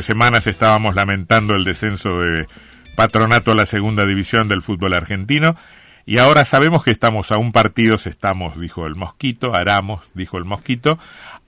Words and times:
semanas 0.00 0.46
estábamos 0.46 0.94
lamentando 0.94 1.56
el 1.56 1.64
descenso 1.64 2.20
de 2.20 2.46
Patronato 2.94 3.50
a 3.50 3.56
la 3.56 3.66
segunda 3.66 4.06
división 4.06 4.46
del 4.46 4.62
fútbol 4.62 4.94
argentino 4.94 5.56
y 6.06 6.18
ahora 6.18 6.44
sabemos 6.44 6.84
que 6.84 6.92
estamos 6.92 7.32
a 7.32 7.36
un 7.36 7.50
partido, 7.50 7.96
estamos, 7.96 8.60
dijo 8.60 8.86
el 8.86 8.94
Mosquito, 8.94 9.56
Aramos, 9.56 10.04
dijo 10.14 10.38
el 10.38 10.44
Mosquito, 10.44 11.00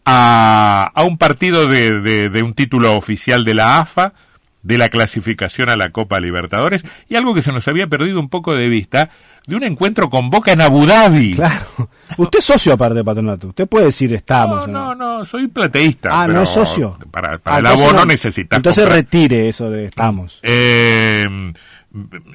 a, 0.04 0.92
un 1.06 1.16
partido 1.16 1.68
de, 1.68 2.00
de, 2.00 2.28
de 2.28 2.42
un 2.42 2.54
título 2.54 2.96
oficial 2.96 3.44
de 3.44 3.54
la 3.54 3.78
AFA, 3.78 4.14
de 4.63 4.77
la 4.79 4.88
clasificación 4.90 5.69
a 5.71 5.77
la 5.77 5.90
Copa 5.90 6.21
Libertadores 6.21 6.85
y 7.09 7.17
algo 7.17 7.35
que 7.35 7.42
se 7.42 7.51
nos 7.53 7.67
había 7.69 7.87
perdido 7.87 8.21
un 8.21 8.29
poco 8.29 8.54
de 8.54 8.69
vista, 8.69 9.09
de 9.47 9.56
un 9.56 9.63
encuentro 9.65 10.10
con 10.10 10.29
Boca 10.29 10.53
en 10.53 10.60
Abu 10.60 10.85
Dhabi. 10.87 11.35
Claro. 11.35 11.88
Usted 12.19 12.40
es 12.40 12.45
socio 12.45 12.74
aparte 12.74 12.96
de 12.96 13.04
Patronato. 13.04 13.49
Usted 13.49 13.67
puede 13.67 13.87
decir 13.87 14.13
estamos. 14.15 14.69
No, 14.69 14.95
no, 14.95 15.19
no, 15.19 15.24
soy 15.24 15.49
plateísta. 15.49 16.10
Ah, 16.12 16.28
no 16.28 16.42
es 16.42 16.48
socio. 16.51 16.98
Para, 17.10 17.38
para 17.38 17.56
Ah, 17.56 17.60
el 17.60 17.66
abono 17.66 18.01
no- 18.01 18.05
necesitas 18.06 18.56
Entonces 18.59 18.84
comprar. 18.84 18.98
retire 19.05 19.48
eso 19.48 19.70
de 19.70 19.87
estamos. 19.87 20.41
Eh, 20.42 21.27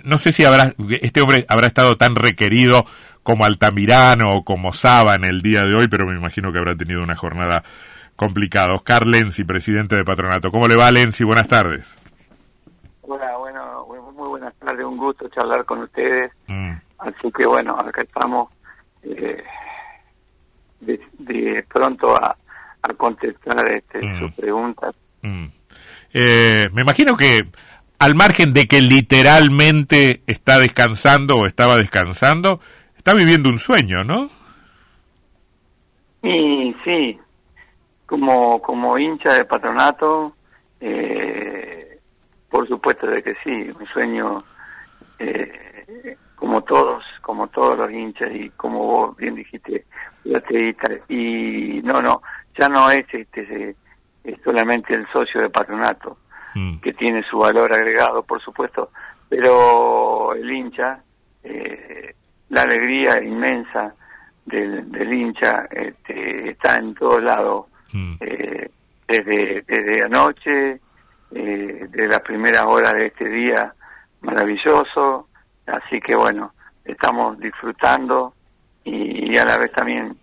no 0.03 0.17
sé 0.19 0.31
si 0.33 0.43
habrá 0.43 0.73
este 1.01 1.21
hombre 1.21 1.45
habrá 1.47 1.67
estado 1.67 1.95
tan 1.95 2.15
requerido 2.15 2.85
como 3.23 3.45
Altamirano 3.45 4.33
o 4.33 4.43
como 4.43 4.73
Saba 4.73 5.15
en 5.15 5.25
el 5.25 5.41
día 5.41 5.63
de 5.63 5.73
hoy, 5.75 5.87
pero 5.87 6.05
me 6.05 6.15
imagino 6.15 6.51
que 6.51 6.57
habrá 6.59 6.75
tenido 6.75 7.01
una 7.01 7.15
jornada 7.15 7.63
complicada. 8.15 8.73
Oscar 8.73 9.07
Lenzi, 9.07 9.43
presidente 9.43 9.95
de 9.95 10.03
Patronato. 10.03 10.51
¿Cómo 10.51 10.67
le 10.67 10.75
va, 10.75 10.91
Lenzi? 10.91 11.23
Buenas 11.23 11.47
tardes. 11.47 11.85
Hola, 13.07 13.37
bueno, 13.37 13.85
bu- 13.87 14.11
muy 14.13 14.29
buenas 14.29 14.53
tardes, 14.55 14.85
un 14.85 14.97
gusto 14.97 15.27
charlar 15.29 15.63
con 15.65 15.83
ustedes. 15.83 16.31
Mm, 16.47 16.71
Así 16.97 17.31
que 17.37 17.45
bueno, 17.45 17.75
acá 17.77 18.01
estamos 18.01 18.49
eh, 19.03 19.43
de, 20.79 20.99
de 21.19 21.63
pronto 21.71 22.15
a, 22.15 22.35
a 22.81 22.93
contestar 22.93 23.69
este, 23.71 24.01
Mm. 24.01 24.19
sus 24.19 24.31
preguntas. 24.33 24.95
mm. 25.21 25.45
Eh, 26.17 26.69
me 26.71 26.81
imagino 26.83 27.17
que 27.17 27.41
al 27.99 28.15
margen 28.15 28.53
de 28.53 28.67
que 28.67 28.79
literalmente 28.81 30.21
está 30.27 30.59
descansando 30.59 31.37
o 31.39 31.45
estaba 31.45 31.75
descansando, 31.77 32.61
está 32.95 33.13
viviendo 33.13 33.49
un 33.49 33.59
sueño, 33.59 34.03
¿no? 34.05 34.29
Y 36.23 36.73
sí, 36.85 37.19
como, 38.05 38.61
como 38.61 38.97
hincha 38.97 39.33
de 39.33 39.43
patronato, 39.45 40.35
eh, 40.79 41.74
por 42.55 42.67
supuesto 42.67 43.07
de 43.07 43.21
que 43.21 43.35
sí, 43.43 43.71
un 43.79 43.85
sueño 43.87 44.43
eh, 45.19 46.17
como 46.35 46.61
todos, 46.63 47.03
como 47.21 47.47
todos 47.47 47.77
los 47.77 47.91
hinchas 47.91 48.31
y 48.33 48.49
como 48.51 48.79
vos 48.79 49.17
bien 49.17 49.35
dijiste. 49.35 49.85
Y 51.07 51.81
no, 51.83 52.01
no, 52.01 52.21
ya 52.57 52.67
no 52.67 52.89
es 52.89 53.05
este 53.13 53.75
es 54.23 54.41
solamente 54.43 54.93
el 54.93 55.07
socio 55.11 55.41
de 55.41 55.49
patronato 55.49 56.17
Mm, 56.55 56.77
que 56.77 56.93
tiene 56.93 57.21
su 57.23 57.37
valor 57.37 57.73
agregado, 57.73 58.23
por 58.23 58.41
supuesto, 58.41 58.89
pero 59.27 60.33
el 60.33 60.49
hincha, 60.49 61.01
eh, 61.43 62.15
la 62.47 62.61
alegría 62.61 63.21
inmensa 63.21 63.93
del, 64.45 64.89
del 64.89 65.13
hincha 65.13 65.67
este, 65.69 66.51
está 66.51 66.77
en 66.77 66.95
todos 66.95 67.21
lados, 67.21 67.65
mm. 67.91 68.15
eh, 68.21 68.69
desde, 69.05 69.63
desde 69.67 70.05
anoche, 70.05 70.79
eh, 71.35 71.85
de 71.89 72.07
las 72.07 72.21
primeras 72.21 72.63
horas 72.65 72.93
de 72.93 73.07
este 73.07 73.27
día 73.29 73.73
maravilloso, 74.21 75.27
así 75.67 75.99
que 76.01 76.15
bueno, 76.15 76.53
estamos 76.83 77.37
disfrutando 77.39 78.33
y, 78.83 79.31
y 79.33 79.37
a 79.37 79.45
la 79.45 79.57
vez 79.57 79.71
también 79.71 80.17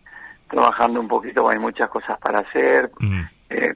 trabajando 0.48 1.00
un 1.00 1.08
poquito, 1.08 1.48
hay 1.48 1.58
muchas 1.58 1.88
cosas 1.88 2.18
para 2.18 2.40
hacer, 2.40 2.90
Mm. 2.98 3.22
eh, 3.50 3.74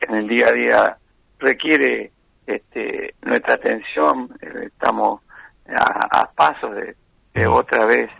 en 0.00 0.14
el 0.14 0.28
día 0.28 0.46
a 0.48 0.52
día 0.52 0.96
requiere 1.38 2.10
este, 2.46 3.14
nuestra 3.22 3.54
atención, 3.54 4.30
eh, 4.40 4.64
estamos 4.66 5.20
a, 5.68 6.20
a 6.20 6.30
pasos 6.32 6.74
de, 6.74 6.96
de 7.34 7.46
otra 7.46 7.84
vez 7.86 8.10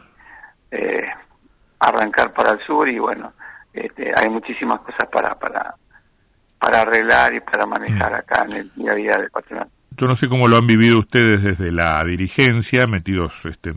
eh, 0.70 1.06
arrancar 1.81 2.32
para 2.32 2.53
el 2.53 2.60
sur 2.66 2.88
y 2.88 2.98
bueno, 2.98 3.32
este, 3.72 4.12
hay 4.16 4.28
muchísimas 4.28 4.81
cosas 4.81 5.09
para, 5.10 5.34
para, 5.38 5.75
para 6.58 6.82
arreglar 6.82 7.34
y 7.34 7.41
para 7.41 7.66
manejar 7.66 8.14
acá 8.14 8.44
en 8.48 8.52
el 8.56 8.70
día 8.74 8.92
a 8.92 8.94
día 8.94 9.16
del 9.19 9.30
patronato. 9.30 9.70
Yo 9.96 10.06
no 10.06 10.16
sé 10.16 10.28
cómo 10.28 10.46
lo 10.48 10.56
han 10.56 10.66
vivido 10.66 10.98
ustedes 10.98 11.42
desde 11.42 11.72
la 11.72 12.02
dirigencia, 12.04 12.86
metidos 12.86 13.44
este, 13.46 13.70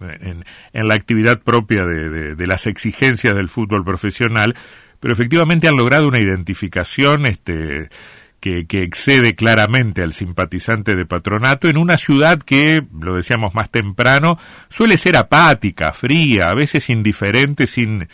en, 0.00 0.44
en 0.72 0.88
la 0.88 0.94
actividad 0.94 1.40
propia 1.40 1.84
de, 1.84 2.08
de- 2.10 2.34
de 2.36 2.46
las 2.46 2.66
exigencias 2.66 3.34
del 3.34 3.48
fútbol 3.48 3.84
profesional, 3.84 4.54
pero 5.00 5.12
efectivamente 5.12 5.66
han 5.68 5.76
logrado 5.76 6.06
una 6.08 6.20
identificación 6.20 7.26
este, 7.26 7.88
que, 8.40 8.66
que 8.66 8.82
excede 8.84 9.34
claramente 9.34 10.02
al 10.02 10.12
simpatizante 10.12 10.94
de 10.94 11.06
patronato 11.06 11.68
en 11.68 11.76
una 11.76 11.98
ciudad 11.98 12.38
que, 12.38 12.82
lo 13.00 13.16
decíamos 13.16 13.54
más 13.54 13.70
temprano, 13.70 14.38
suele 14.68 14.96
ser 14.96 15.16
apática, 15.16 15.92
fría, 15.92 16.50
a 16.50 16.54
veces 16.54 16.88
indiferente, 16.90 17.66
sin, 17.66 18.08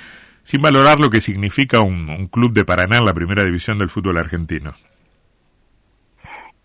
sin 0.45 0.63
valorar 0.63 1.01
lo 1.01 1.11
que 1.11 1.21
significa 1.21 1.81
un, 1.81 2.29
club 2.29 2.53
de 2.53 2.65
Paraná 2.65 2.99
en 2.99 3.05
la 3.07 3.15
primera 3.15 3.43
división 3.43 3.79
del 3.79 3.91
fútbol 3.91 4.19
argentino. 4.19 4.75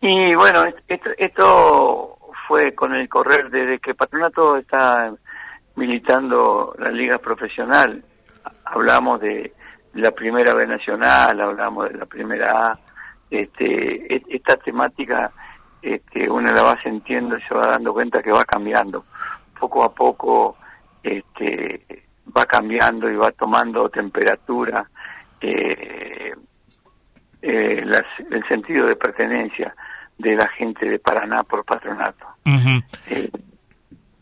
Y 0.01 0.35
bueno, 0.35 0.63
est- 0.87 1.07
esto, 1.17 2.17
fue 2.47 2.73
con 2.73 2.93
el 2.93 3.07
correr 3.07 3.49
desde 3.49 3.79
que 3.79 3.95
Patronato 3.95 4.57
está 4.57 5.13
militando 5.75 6.75
la 6.79 6.89
liga 6.89 7.17
profesional. 7.17 8.03
Hablamos 8.65 9.21
de 9.21 9.53
la 9.93 10.11
primera 10.11 10.53
B 10.53 10.67
nacional, 10.67 11.39
hablamos 11.39 11.89
de 11.91 11.97
la 11.97 12.05
primera 12.05 12.67
A. 12.67 12.79
Este, 13.29 14.15
esta 14.35 14.57
temática 14.57 15.31
este, 15.81 16.29
uno 16.29 16.51
la 16.51 16.63
va 16.63 16.81
sintiendo 16.81 17.37
y 17.37 17.41
se 17.43 17.53
va 17.53 17.67
dando 17.67 17.93
cuenta 17.93 18.23
que 18.23 18.31
va 18.31 18.43
cambiando. 18.43 19.05
Poco 19.59 19.83
a 19.83 19.93
poco 19.93 20.57
este, 21.03 22.08
va 22.35 22.45
cambiando 22.45 23.09
y 23.09 23.15
va 23.15 23.31
tomando 23.31 23.89
temperatura. 23.89 24.87
Eh, 25.41 26.33
eh, 27.41 27.81
las- 27.85 28.19
el 28.31 28.45
sentido 28.47 28.85
de 28.85 28.95
pertenencia 28.95 29.73
de 30.17 30.35
la 30.35 30.47
gente 30.49 30.87
de 30.89 30.99
Paraná 30.99 31.43
por 31.43 31.63
patronato. 31.63 32.25
Eh, 33.07 33.29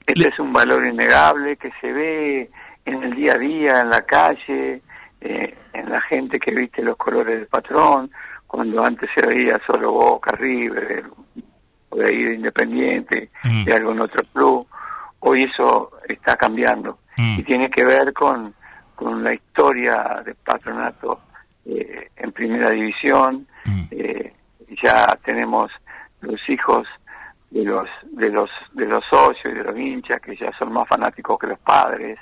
este 0.05 0.29
es 0.29 0.39
un 0.39 0.53
valor 0.53 0.85
innegable 0.85 1.57
que 1.57 1.71
se 1.81 1.91
ve 1.91 2.49
en 2.85 3.03
el 3.03 3.15
día 3.15 3.33
a 3.33 3.37
día, 3.37 3.81
en 3.81 3.89
la 3.89 4.01
calle, 4.01 4.81
eh, 5.21 5.57
en 5.73 5.89
la 5.89 5.99
gente 6.01 6.39
que 6.39 6.51
viste 6.51 6.81
los 6.83 6.95
colores 6.97 7.39
del 7.39 7.47
patrón, 7.47 8.11
cuando 8.45 8.83
antes 8.83 9.09
se 9.15 9.25
veía 9.25 9.59
solo 9.65 9.91
Boca, 9.91 10.35
River, 10.37 11.03
o 11.89 11.95
de 11.97 12.05
ahí 12.05 12.23
de 12.23 12.35
Independiente, 12.35 13.29
Mm. 13.43 13.65
de 13.65 13.73
algún 13.73 13.99
otro 14.01 14.23
club. 14.33 14.67
Hoy 15.19 15.43
eso 15.51 15.91
está 16.07 16.35
cambiando 16.37 16.99
Mm. 17.17 17.39
y 17.39 17.43
tiene 17.43 17.69
que 17.69 17.83
ver 17.83 18.13
con, 18.13 18.53
con 18.95 19.23
la 19.23 19.33
historia 19.33 20.21
del 20.23 20.35
patronato 20.35 21.21
eh, 21.65 22.09
en 22.15 22.31
primera 22.31 22.69
división. 22.69 23.47
Mm. 23.65 23.83
Eh, 23.91 24.33
ya 24.83 25.07
tenemos 25.23 25.71
los 26.21 26.39
hijos 26.49 26.87
de 27.49 27.63
los 27.63 27.87
de 28.11 28.29
los 28.29 28.49
de 28.73 28.85
los 28.85 29.03
socios 29.09 29.53
y 29.53 29.57
de 29.57 29.63
los 29.63 29.77
hinchas 29.77 30.19
que 30.21 30.35
ya 30.35 30.51
son 30.57 30.73
más 30.73 30.87
fanáticos 30.87 31.39
que 31.39 31.47
los 31.47 31.59
padres 31.59 32.19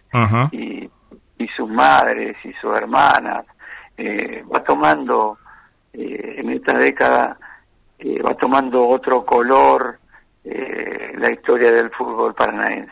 y, 0.51 0.89
y 1.38 1.47
sus 1.55 1.69
madres 1.69 2.38
y 2.44 2.53
sus 2.53 2.78
hermanas 2.78 3.45
eh, 3.97 4.44
va 4.53 4.63
tomando 4.63 5.39
eh, 5.94 6.35
en 6.38 6.51
esta 6.51 6.78
década 6.78 7.38
eh, 7.97 8.22
va 8.22 8.35
tomando 8.35 8.88
otro 8.88 9.25
color 9.25 10.00
eh, 10.45 11.13
la 11.17 11.31
historia 11.31 11.72
del 11.72 11.89
fútbol 11.89 12.33
paranaense. 12.35 12.91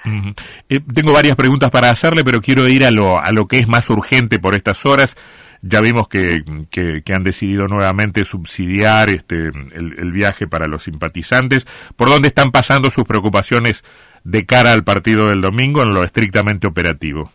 Eh, 0.70 0.80
tengo 0.94 1.14
varias 1.14 1.36
preguntas 1.36 1.70
para 1.70 1.90
hacerle, 1.90 2.24
pero 2.24 2.42
quiero 2.42 2.68
ir 2.68 2.84
a 2.84 2.92
lo, 2.92 3.20
a 3.20 3.32
lo 3.32 3.46
que 3.46 3.60
es 3.60 3.68
más 3.68 3.90
urgente 3.90 4.40
por 4.40 4.56
estas 4.56 4.86
horas. 4.86 5.16
Ya 5.62 5.80
vimos 5.80 6.10
que, 6.10 6.44
que, 6.72 7.04
que 7.06 7.14
han 7.14 7.24
decidido 7.24 7.68
nuevamente 7.68 8.26
subsidiar 8.26 9.10
este, 9.10 9.36
el, 9.48 9.96
el 9.98 10.12
viaje 10.12 10.48
para 10.48 10.68
los 10.68 10.84
simpatizantes. 10.84 11.66
¿Por 11.96 12.10
dónde 12.10 12.28
están 12.28 12.52
pasando 12.52 12.90
sus 12.90 13.06
preocupaciones 13.06 13.86
de 14.24 14.46
cara 14.46 14.74
al 14.74 14.84
partido 14.84 15.30
del 15.30 15.40
domingo 15.42 15.84
en 15.84 15.94
lo 15.94 16.04
estrictamente 16.04 16.68
operativo? 16.68 17.32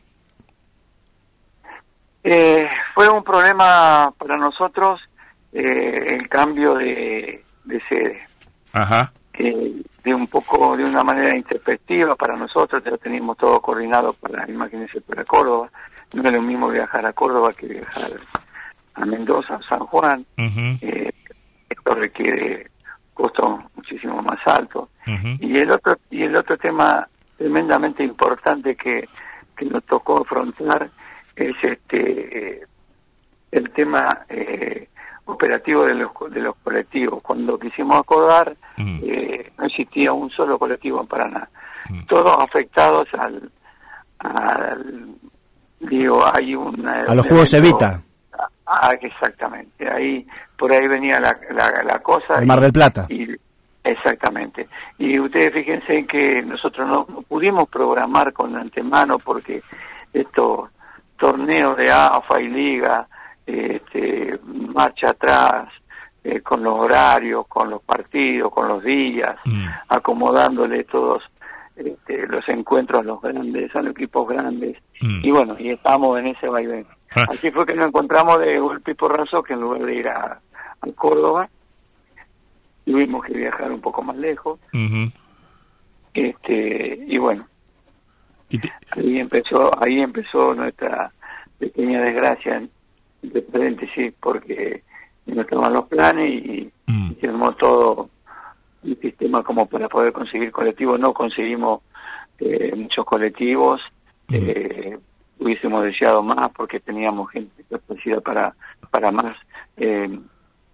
Eh, 2.25 2.69
fue 2.95 3.09
un 3.09 3.23
problema 3.23 4.13
para 4.19 4.37
nosotros 4.37 5.01
eh, 5.53 6.17
el 6.17 6.29
cambio 6.29 6.75
de, 6.75 7.43
de 7.65 7.81
sede 7.89 8.21
Ajá. 8.73 9.13
Que 9.39 9.73
de 10.03 10.13
un 10.13 10.27
poco 10.27 10.77
de 10.77 10.83
una 10.83 11.05
manera 11.05 11.37
intempestiva 11.37 12.17
para 12.17 12.37
nosotros 12.37 12.83
ya 12.85 12.97
teníamos 12.97 13.37
todo 13.37 13.61
coordinado 13.61 14.13
para 14.15 14.51
imagínense 14.51 15.01
para 15.01 15.25
Córdoba. 15.25 15.71
No 16.13 16.27
es 16.27 16.33
lo 16.33 16.43
mismo 16.43 16.69
viajar 16.69 17.07
a 17.07 17.13
Córdoba 17.13 17.53
que 17.53 17.69
viajar 17.69 18.11
a 18.95 19.07
Mendoza 19.07 19.57
o 19.57 19.63
San 19.63 19.87
Juan. 19.87 20.27
Eh, 20.37 21.13
esto 21.71 21.95
requiere 21.95 22.69
costos 23.15 23.61
muchísimo 23.77 24.21
más 24.23 24.41
altos. 24.45 24.89
Y 25.41 25.57
el 25.57 25.71
otro 25.71 25.97
y 26.11 26.25
el 26.25 26.35
otro 26.35 26.59
tema 26.59 27.09
tremendamente 27.37 28.03
importante 28.03 28.75
que, 28.75 29.09
que 29.57 29.65
nos 29.67 29.85
tocó 29.85 30.23
afrontar 30.23 30.91
es 31.37 31.55
este 31.63 32.57
eh, 32.57 32.67
el 33.53 33.71
tema 33.71 34.25
eh, 34.29 34.89
operativo 35.29 35.85
de 35.85 35.95
los, 35.95 36.11
de 36.31 36.41
los 36.41 36.57
colectivos. 36.57 37.23
Cuando 37.23 37.59
quisimos 37.59 37.97
acordar, 37.99 38.55
Mm. 38.77 39.01
eh, 39.03 39.53
no 39.59 39.65
existía 39.67 40.13
un 40.13 40.31
solo 40.31 40.57
colectivo 40.59 41.01
en 41.01 41.07
Paraná. 41.09 41.49
Mm. 41.91 42.05
Todos 42.07 42.37
afectados 42.41 43.09
al, 43.19 43.51
al 44.21 45.07
digo, 45.81 46.25
hay 46.33 46.55
una... 46.55 47.03
A 47.05 47.15
los 47.15 47.27
Juegos 47.27 47.53
Evita, 47.55 48.01
Ah, 48.71 48.93
exactamente. 49.01 49.91
Ahí, 49.91 50.27
por 50.57 50.71
ahí 50.71 50.87
venía 50.87 51.19
la, 51.19 51.37
la, 51.51 51.83
la 51.85 51.99
cosa. 52.01 52.39
el 52.39 52.47
Mar 52.47 52.61
del 52.61 52.73
Plata. 52.73 53.07
Y, 53.09 53.27
exactamente. 53.83 54.69
Y 54.99 55.19
ustedes 55.19 55.53
fíjense 55.55 56.05
que 56.07 56.43
nosotros 56.43 56.87
no, 56.87 57.07
no 57.09 57.23
pudimos 57.23 57.67
programar 57.71 58.33
con 58.35 58.55
antemano 58.57 59.19
porque 59.19 59.63
estos 60.13 60.69
torneos 61.19 61.77
de 61.79 61.91
AFA 61.91 62.41
y 62.43 62.49
Liga, 62.49 63.09
este, 63.49 64.39
marcha 64.45 65.11
atrás, 65.11 65.69
eh, 66.25 66.41
con 66.41 66.63
los 66.63 66.75
horarios, 66.75 67.47
con 67.47 67.71
los 67.71 67.83
partidos, 67.83 68.53
con 68.53 68.69
los 68.69 68.83
días, 68.85 69.37
Mm. 69.45 69.67
acomodándole 69.89 70.85
todos 70.85 71.23
este, 71.77 72.27
los 72.27 72.47
encuentros 72.49 73.01
a 73.01 73.05
los 73.05 73.21
grandes, 73.23 73.71
son 73.73 73.87
equipos 73.89 74.29
grandes. 74.29 74.77
Mm. 75.01 75.21
Y 75.25 75.31
bueno, 75.31 75.57
y 75.59 75.71
estamos 75.71 76.19
en 76.19 76.27
ese 76.29 76.49
vaivén. 76.49 76.87
Ah. 77.17 77.27
Así 77.31 77.51
fue 77.51 77.65
que 77.65 77.75
nos 77.75 77.87
encontramos 77.87 78.39
de 78.41 78.59
golpe 78.59 78.91
y 78.91 78.95
porrazo 78.95 79.43
que 79.43 79.53
en 79.55 79.61
lugar 79.61 79.83
de 79.85 79.95
ir 79.95 80.09
a, 80.09 80.41
a 80.81 80.87
Córdoba, 80.97 81.49
tuvimos 82.85 83.25
que 83.25 83.35
viajar 83.35 83.71
un 83.71 83.81
poco 83.81 84.03
más 84.03 84.17
lejos. 84.17 84.59
Este 86.15 87.05
Y 87.07 87.19
bueno, 87.19 87.47
Y 88.51 88.59
ahí 88.91 89.19
empezó, 89.21 89.71
ahí 89.83 90.01
empezó 90.01 90.55
nuestra 90.55 91.13
pequeña 91.59 92.01
desgracia, 92.01 92.63
de 93.23 93.43
paréntesis, 93.43 94.13
porque 94.21 94.83
no 95.27 95.43
estaban 95.43 95.73
los 95.73 95.87
planes 95.87 96.31
y, 96.45 96.71
Mm. 96.87 97.11
y 97.13 97.15
se 97.21 97.29
armó 97.29 97.53
todo 97.53 98.09
un 98.83 98.97
sistema 99.01 99.43
como 99.43 99.67
para 99.67 99.89
poder 99.89 100.13
conseguir 100.13 100.51
colectivos. 100.53 100.99
No 100.99 101.13
conseguimos 101.13 101.83
eh, 102.41 102.73
muchos 102.77 103.05
colectivos, 103.05 103.81
Mm. 104.29 104.35
eh, 104.35 104.99
hubiésemos 105.41 105.83
deseado 105.85 106.23
más 106.23 106.49
porque 106.57 106.79
teníamos 106.81 107.31
gente 107.31 107.65
capacidad 107.69 108.23
para, 108.23 108.55
para 108.91 109.11
más, 109.11 109.37
eh, 109.77 110.09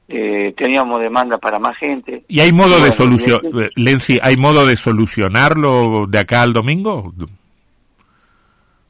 eh, 0.09 0.55
teníamos 0.57 1.01
demanda 1.01 1.39
para 1.39 1.59
más 1.59 1.77
gente. 1.79 2.23
¿Y 2.29 2.41
hay 2.41 2.53
modo 2.53 2.79
de 2.83 2.91
Bueno, 2.97 3.17
y- 3.43 3.63
eh, 3.63 3.71
Lenzi, 3.77 4.19
hay 4.23 4.37
modo 4.37 4.67
de 4.67 4.77
solucionarlo 4.77 6.07
de 6.07 6.19
acá 6.19 6.43
al 6.43 6.53
domingo? 6.53 7.13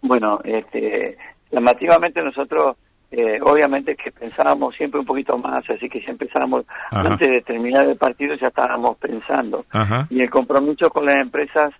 Bueno, 0.02 0.40
este, 0.44 1.16
llamativamente 1.50 2.22
nosotros, 2.22 2.76
eh, 3.16 3.38
obviamente 3.42 3.94
que 3.94 4.10
pensábamos 4.10 4.74
siempre 4.74 4.98
un 5.00 5.06
poquito 5.06 5.38
más, 5.38 5.68
así 5.70 5.88
que 5.88 6.00
si 6.00 6.10
empezamos, 6.10 6.64
Ajá. 6.90 7.12
antes 7.12 7.28
de 7.28 7.40
terminar 7.42 7.86
el 7.86 7.96
partido 7.96 8.34
ya 8.34 8.48
estábamos 8.48 8.96
pensando. 8.98 9.64
Ajá. 9.72 10.06
Y 10.10 10.20
el 10.20 10.30
compromiso 10.30 10.90
con 10.90 11.06
las 11.06 11.18
empresas 11.18 11.72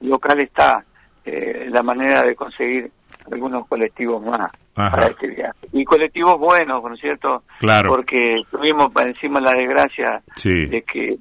locales 0.00 0.44
está, 0.44 0.84
eh, 1.24 1.68
la 1.70 1.82
manera 1.82 2.22
de 2.22 2.34
conseguir 2.34 2.90
algunos 3.30 3.66
colectivos 3.68 4.22
más 4.22 4.50
Ajá. 4.74 4.90
para 4.96 5.06
este 5.08 5.28
viaje. 5.28 5.58
Y 5.72 5.84
colectivos 5.84 6.36
buenos, 6.38 6.82
¿no 6.82 6.92
es 6.94 7.00
cierto? 7.00 7.42
Claro. 7.60 7.90
Porque 7.90 8.42
tuvimos 8.50 8.90
para 8.92 9.08
encima 9.08 9.40
la 9.40 9.52
desgracia 9.54 10.20
Sí. 10.34 10.66
de 10.66 10.82
que 10.82 11.16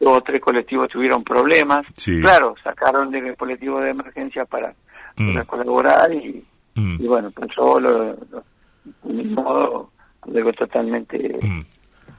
dos 0.00 0.18
o 0.18 0.20
tres 0.22 0.40
colectivos 0.40 0.88
tuvieron 0.88 1.24
problemas. 1.24 1.84
Sí. 1.96 2.20
Claro, 2.22 2.54
sacaron 2.62 3.10
del 3.10 3.36
colectivo 3.36 3.80
de 3.80 3.90
emergencia 3.90 4.44
para, 4.44 4.72
Mm. 5.16 5.32
para 5.34 5.44
colaborar 5.44 6.12
y, 6.14 6.42
Mm. 6.76 7.02
y 7.02 7.06
bueno, 7.08 7.30
pasó 7.32 7.80
lo, 7.80 8.12
lo- 8.12 8.44
de 9.02 9.22
un 9.22 9.34
modo 9.34 9.90
algo 10.22 10.52
totalmente 10.52 11.38
Mm. 11.42 11.60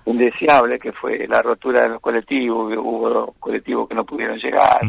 indeseable 0.05 0.77
que 0.77 0.91
fue 0.91 1.27
la 1.27 1.41
rotura 1.41 1.83
de 1.83 1.89
los 1.89 2.01
colectivos, 2.01 2.73
hubo 2.77 3.33
colectivos 3.39 3.87
que 3.87 3.95
no 3.95 4.03
pudieron 4.05 4.37
llegar, 4.39 4.79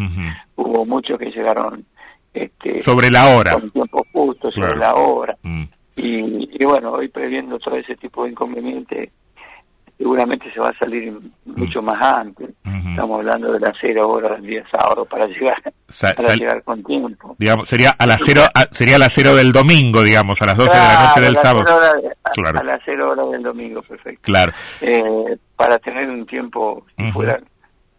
hubo 0.56 0.84
muchos 0.86 1.18
que 1.18 1.30
llegaron 1.30 1.84
este, 2.32 2.80
Sobre 2.80 3.10
la 3.10 3.26
hora. 3.36 3.52
con 3.54 3.70
tiempo 3.70 4.06
justo, 4.12 4.50
sobre 4.52 4.72
Claro. 4.74 4.80
la 4.80 4.94
hora. 4.94 5.36
Mm. 5.42 5.64
Y, 5.96 6.62
y 6.62 6.64
bueno, 6.64 6.92
hoy 6.92 7.08
previendo 7.08 7.58
todo 7.58 7.74
ese 7.76 7.96
tipo 7.96 8.24
de 8.24 8.30
inconvenientes, 8.30 9.10
seguramente 10.00 10.50
se 10.50 10.58
va 10.58 10.70
a 10.70 10.78
salir 10.78 11.12
mucho 11.44 11.82
más 11.82 12.02
antes. 12.02 12.48
Estamos 12.64 13.18
hablando 13.18 13.52
de 13.52 13.60
las 13.60 13.76
cero 13.78 14.08
horas 14.08 14.40
del 14.40 14.46
día 14.50 14.64
sábado 14.70 15.04
para 15.04 15.26
llegar, 15.26 15.62
Sa- 15.88 16.14
para 16.14 16.34
llegar 16.34 16.62
con 16.62 16.82
tiempo. 16.82 17.36
digamos, 17.38 17.68
sería 17.68 17.90
a 17.98 18.06
las 18.06 18.22
cero, 18.24 18.40
a- 18.54 18.66
sería 18.74 18.96
a 18.96 18.98
las 18.98 19.12
cero 19.12 19.34
del 19.34 19.52
domingo, 19.52 20.02
digamos, 20.02 20.40
a 20.40 20.46
las 20.46 20.56
12 20.56 20.74
de 20.74 20.82
la 20.82 21.06
noche 21.08 21.20
del 21.20 21.36
sábado. 21.36 21.64
a- 21.70 22.30
Claro. 22.32 22.60
A 22.60 22.62
las 22.62 22.80
cero 22.84 23.10
horas 23.10 23.30
del 23.30 23.42
domingo, 23.42 23.82
perfecto. 23.82 24.20
Claro. 24.22 24.52
eh, 24.80 25.36
para 25.56 25.78
tener 25.78 26.08
un 26.08 26.24
tiempo 26.24 26.86
si 26.96 27.02
Ujú. 27.02 27.12
fuera 27.12 27.38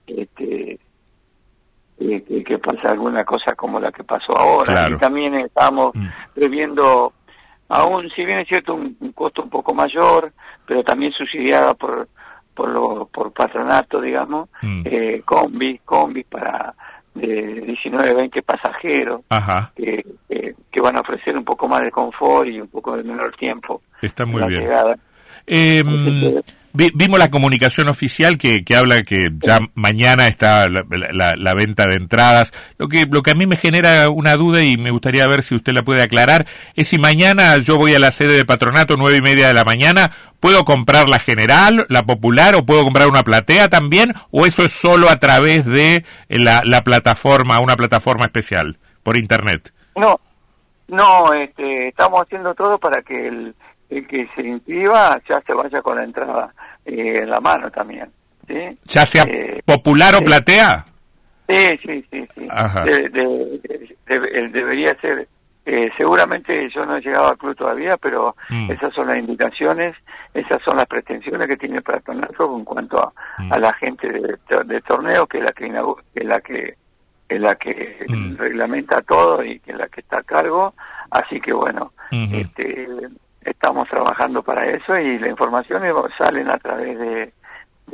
este 0.07 0.79
eh, 1.99 2.23
que, 2.27 2.43
que 2.43 2.57
pasa 2.57 2.89
alguna 2.93 3.23
cosa 3.23 3.53
como 3.55 3.79
la 3.79 3.91
que 3.91 4.03
pasó 4.03 4.35
ahora 4.35 4.65
Claro. 4.73 4.95
y 4.95 4.99
también 4.99 5.35
estamos 5.35 5.91
Mm. 5.93 6.07
previendo 6.33 7.13
aún 7.71 8.09
si 8.15 8.25
bien 8.25 8.39
es 8.39 8.47
cierto 8.47 8.73
un, 8.75 8.95
un 8.99 9.11
costo 9.13 9.41
un 9.43 9.49
poco 9.49 9.73
mayor 9.73 10.31
pero 10.65 10.83
también 10.83 11.11
subsidiada 11.13 11.73
por 11.73 12.07
por 12.53 12.69
lo, 12.69 13.05
por 13.07 13.31
patronato 13.31 14.01
digamos 14.01 14.49
Mm. 14.61 14.81
eh, 14.85 15.21
combi 15.25 15.79
combi 15.85 16.23
para 16.23 16.73
de 17.15 17.61
19 17.61 18.13
20 18.13 18.41
pasajeros 18.43 19.21
Ajá. 19.29 19.71
que, 19.75 20.05
que, 20.29 20.81
van 20.81 20.97
a 20.97 21.01
ofrecer 21.01 21.35
un 21.37 21.43
poco 21.43 21.67
más 21.67 21.81
de 21.81 21.91
confort 21.91 22.47
y 22.47 22.59
un 22.61 22.67
poco 22.67 22.95
de 22.97 23.03
menor 23.03 23.35
tiempo 23.35 23.81
Está 24.01 24.25
muy 24.25 24.41
bien. 24.47 24.61
llegada. 24.61 24.97
Eh, 25.45 25.83
vi- 26.73 26.91
vimos 26.93 27.19
la 27.19 27.29
comunicación 27.31 27.87
oficial 27.89 28.37
que, 28.37 28.63
que 28.63 28.75
habla 28.75 29.03
que 29.03 29.29
ya 29.39 29.59
mañana 29.75 30.27
está 30.27 30.69
la, 30.69 30.83
la- 31.11 31.35
la 31.35 31.53
venta 31.53 31.87
de 31.87 31.95
entradas. 31.95 32.53
Lo 32.77 32.87
que, 32.87 33.05
lo 33.09 33.21
que 33.23 33.31
a 33.31 33.35
mí 33.35 33.45
me 33.47 33.57
genera 33.57 34.09
una 34.09 34.35
duda 34.35 34.63
y 34.63 34.77
me 34.77 34.91
gustaría 34.91 35.27
ver 35.27 35.43
si 35.43 35.55
usted 35.55 35.73
la 35.73 35.83
puede 35.83 36.01
aclarar 36.01 36.45
es 36.75 36.87
si 36.89 36.97
mañana 36.97 37.57
yo 37.57 37.77
voy 37.77 37.93
a 37.95 37.99
la 37.99 38.11
sede 38.11 38.35
de 38.37 38.45
patronato 38.45 38.95
nueve 38.97 39.17
y 39.17 39.21
media 39.21 39.47
de 39.47 39.53
la 39.53 39.63
mañana, 39.63 40.11
¿puedo 40.39 40.65
comprar 40.65 41.09
la 41.09 41.19
general, 41.19 41.85
la 41.89 42.03
popular 42.03 42.55
o 42.55 42.65
puedo 42.65 42.83
comprar 42.83 43.07
una 43.07 43.23
platea 43.23 43.69
también? 43.69 44.13
¿O 44.31 44.45
eso 44.45 44.63
es 44.63 44.71
solo 44.73 45.09
a 45.09 45.17
través 45.19 45.65
de 45.65 46.03
la, 46.29 46.61
la 46.65 46.83
plataforma, 46.83 47.59
una 47.59 47.75
plataforma 47.75 48.25
especial 48.25 48.77
por 49.03 49.17
internet? 49.17 49.73
No, 49.95 50.19
no, 50.87 51.33
este, 51.33 51.87
estamos 51.89 52.21
haciendo 52.21 52.53
todo 52.53 52.77
para 52.77 53.01
que 53.01 53.27
el, 53.27 53.55
el 53.91 54.07
que 54.07 54.27
se 54.35 54.41
inscriba 54.41 55.21
ya 55.29 55.41
se 55.45 55.53
vaya 55.53 55.81
con 55.81 55.97
la 55.97 56.03
entrada 56.03 56.53
eh, 56.85 57.19
en 57.21 57.29
la 57.29 57.39
mano 57.39 57.69
también. 57.69 58.09
¿sí? 58.47 58.77
Ya 58.85 59.05
sea 59.05 59.23
Eh, 59.27 59.61
popular 59.65 60.15
o 60.15 60.21
platea. 60.21 60.85
Sí, 61.47 61.77
sí, 61.85 62.05
sí. 62.09 62.27
sí. 62.35 62.47
De- 62.85 63.09
de- 63.09 63.59
de- 64.07 64.19
de- 64.19 64.49
debería 64.49 64.95
ser, 65.01 65.27
eh, 65.65 65.89
seguramente 65.97 66.69
yo 66.73 66.85
no 66.85 66.95
he 66.97 67.01
llegado 67.01 67.29
al 67.29 67.37
club 67.37 67.55
todavía, 67.55 67.97
pero 67.97 68.35
Mm. 68.49 68.71
esas 68.71 68.93
son 68.93 69.07
las 69.07 69.17
indicaciones, 69.17 69.95
esas 70.33 70.61
son 70.63 70.77
las 70.77 70.85
pretensiones 70.87 71.47
que 71.47 71.57
tiene 71.57 71.77
el 71.77 71.83
patronato 71.83 72.57
en 72.57 72.63
cuanto 72.63 72.97
a, 72.97 73.13
Mm. 73.39 73.53
a 73.53 73.59
la 73.59 73.73
gente 73.73 74.09
de, 74.09 74.81
torneo, 74.81 75.27
que 75.27 75.37
es 75.39 75.43
la 75.43 75.51
que, 75.51 75.69
que 75.69 76.19
es 76.21 76.25
la 76.25 76.39
que 76.41 76.75
es 77.29 77.39
la 77.39 77.55
que 77.55 78.05
Mm. 78.09 78.35
reglamenta 78.37 79.01
todo 79.01 79.41
y 79.43 79.59
que 79.59 79.71
es 79.71 79.77
la 79.77 79.87
que 79.87 80.01
está 80.01 80.17
a 80.19 80.23
cargo. 80.23 80.73
Así 81.11 81.39
que 81.39 81.53
bueno, 81.53 81.93
este, 82.11 82.87
estamos 83.45 83.87
trabajando 83.89 84.41
para 84.43 84.65
eso 84.65 84.97
y 84.99 85.17
la 85.19 85.29
información 85.29 85.83
salen 86.17 86.49
a 86.49 86.57
través 86.57 86.97
de, 86.99 87.33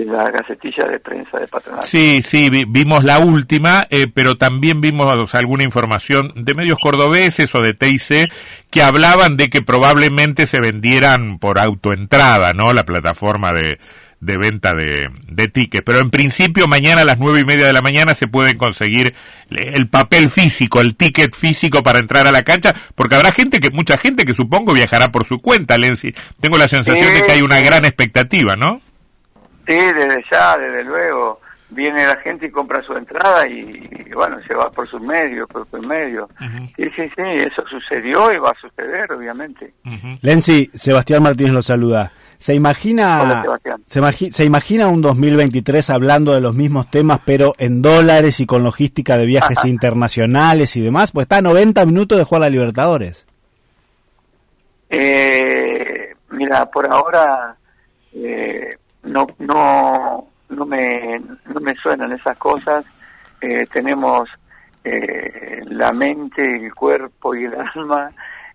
la 0.05 0.29
gacetilla 0.29 0.85
de 0.87 0.99
prensa 0.99 1.39
de 1.39 1.47
patronato. 1.47 1.87
Sí, 1.87 2.21
sí, 2.23 2.49
vi- 2.49 2.65
vimos 2.67 3.03
la 3.03 3.19
última, 3.19 3.85
eh, 3.89 4.07
pero 4.13 4.35
también 4.35 4.79
vimos 4.81 5.05
o 5.07 5.35
alguna 5.37 5.63
información 5.63 6.33
de 6.35 6.53
medios 6.53 6.77
cordobeses 6.79 7.53
o 7.55 7.61
de 7.61 7.73
TIC 7.73 8.31
que 8.69 8.83
hablaban 8.83 9.37
de 9.37 9.49
que 9.49 9.61
probablemente 9.61 10.45
se 10.47 10.59
vendieran 10.61 11.39
por 11.39 11.57
autoentrada, 11.59 12.53
¿no? 12.53 12.73
La 12.73 12.83
plataforma 12.83 13.53
de, 13.53 13.79
de 14.19 14.37
venta 14.37 14.73
de, 14.73 15.09
de 15.27 15.47
tickets. 15.47 15.83
Pero 15.85 15.99
en 15.99 16.09
principio 16.09 16.67
mañana 16.67 17.01
a 17.01 17.05
las 17.05 17.19
nueve 17.19 17.41
y 17.41 17.45
media 17.45 17.67
de 17.67 17.73
la 17.73 17.81
mañana 17.81 18.15
se 18.15 18.27
pueden 18.27 18.57
conseguir 18.57 19.13
el 19.49 19.87
papel 19.87 20.29
físico, 20.29 20.81
el 20.81 20.95
ticket 20.95 21.35
físico 21.35 21.83
para 21.83 21.99
entrar 21.99 22.27
a 22.27 22.31
la 22.31 22.43
cancha, 22.43 22.73
porque 22.95 23.15
habrá 23.15 23.31
gente 23.31 23.59
que, 23.59 23.69
mucha 23.69 23.97
gente 23.97 24.25
que 24.25 24.33
supongo 24.33 24.73
viajará 24.73 25.09
por 25.09 25.25
su 25.25 25.37
cuenta, 25.37 25.77
Lenzi. 25.77 26.13
Tengo 26.39 26.57
la 26.57 26.67
sensación 26.67 27.07
Sí, 27.07 27.13
de 27.13 27.25
que 27.25 27.31
hay 27.33 27.41
una 27.41 27.59
gran 27.61 27.85
expectativa, 27.85 28.55
¿no? 28.55 28.81
Sí, 29.67 29.75
desde 29.75 30.23
ya, 30.31 30.57
desde 30.57 30.83
luego. 30.83 31.39
Viene 31.69 32.07
la 32.07 32.15
gente 32.17 32.45
y 32.45 32.49
compra 32.49 32.81
su 32.81 32.93
entrada 32.93 33.45
y, 33.45 33.59
y, 33.59 34.13
bueno, 34.13 34.37
se 34.47 34.55
va 34.55 34.71
por 34.71 34.87
sus 34.89 35.01
medios, 35.01 35.49
por 35.49 35.67
sus 35.69 35.85
medios. 35.85 36.29
Ujú. 36.39 36.65
Sí, 36.77 36.83
sí, 36.95 37.03
sí, 37.13 37.21
eso 37.45 37.61
sucedió 37.69 38.31
y 38.31 38.37
va 38.37 38.51
a 38.51 38.55
suceder, 38.61 39.11
obviamente. 39.11 39.73
Ujú. 39.85 40.17
Lenzi, 40.21 40.69
Sebastián 40.73 41.23
Martínez 41.23 41.51
lo 41.51 41.61
saluda. 41.61 42.13
¿Se 42.37 42.53
imagina, 42.55 43.21
Hola, 43.21 43.59
se, 43.85 43.99
imagi- 43.99 44.31
se 44.31 44.45
imagina 44.45 44.87
un 44.87 45.01
2023 45.01 45.89
hablando 45.89 46.33
de 46.33 46.39
los 46.39 46.55
mismos 46.55 46.89
temas, 46.89 47.19
pero 47.25 47.53
en 47.57 47.81
dólares 47.81 48.39
y 48.39 48.45
con 48.45 48.63
logística 48.63 49.17
de 49.17 49.25
viajes 49.25 49.57
internacionales 49.65 50.77
y 50.77 50.81
demás? 50.81 51.11
Pues 51.11 51.23
está 51.25 51.37
a 51.37 51.41
90 51.41 51.85
minutos 51.85 52.17
de 52.17 52.23
jugar 52.23 52.41
la 52.41 52.49
Libertadores. 52.49 53.25
Eh, 54.89 56.13
mira, 56.31 56.65
por 56.67 56.89
ahora 56.91 57.55
eh, 58.13 58.69
no, 59.03 59.27
no, 59.39 60.27
no, 60.49 60.65
me, 60.65 61.19
no 61.19 61.59
me 61.59 61.75
suenan 61.75 62.11
esas 62.11 62.37
cosas. 62.37 62.85
Eh, 63.41 63.65
tenemos 63.71 64.29
eh, 64.83 65.61
la 65.65 65.91
mente, 65.91 66.41
el 66.41 66.73
cuerpo 66.73 67.35
y 67.35 67.45
el 67.45 67.55
alma 67.75 68.11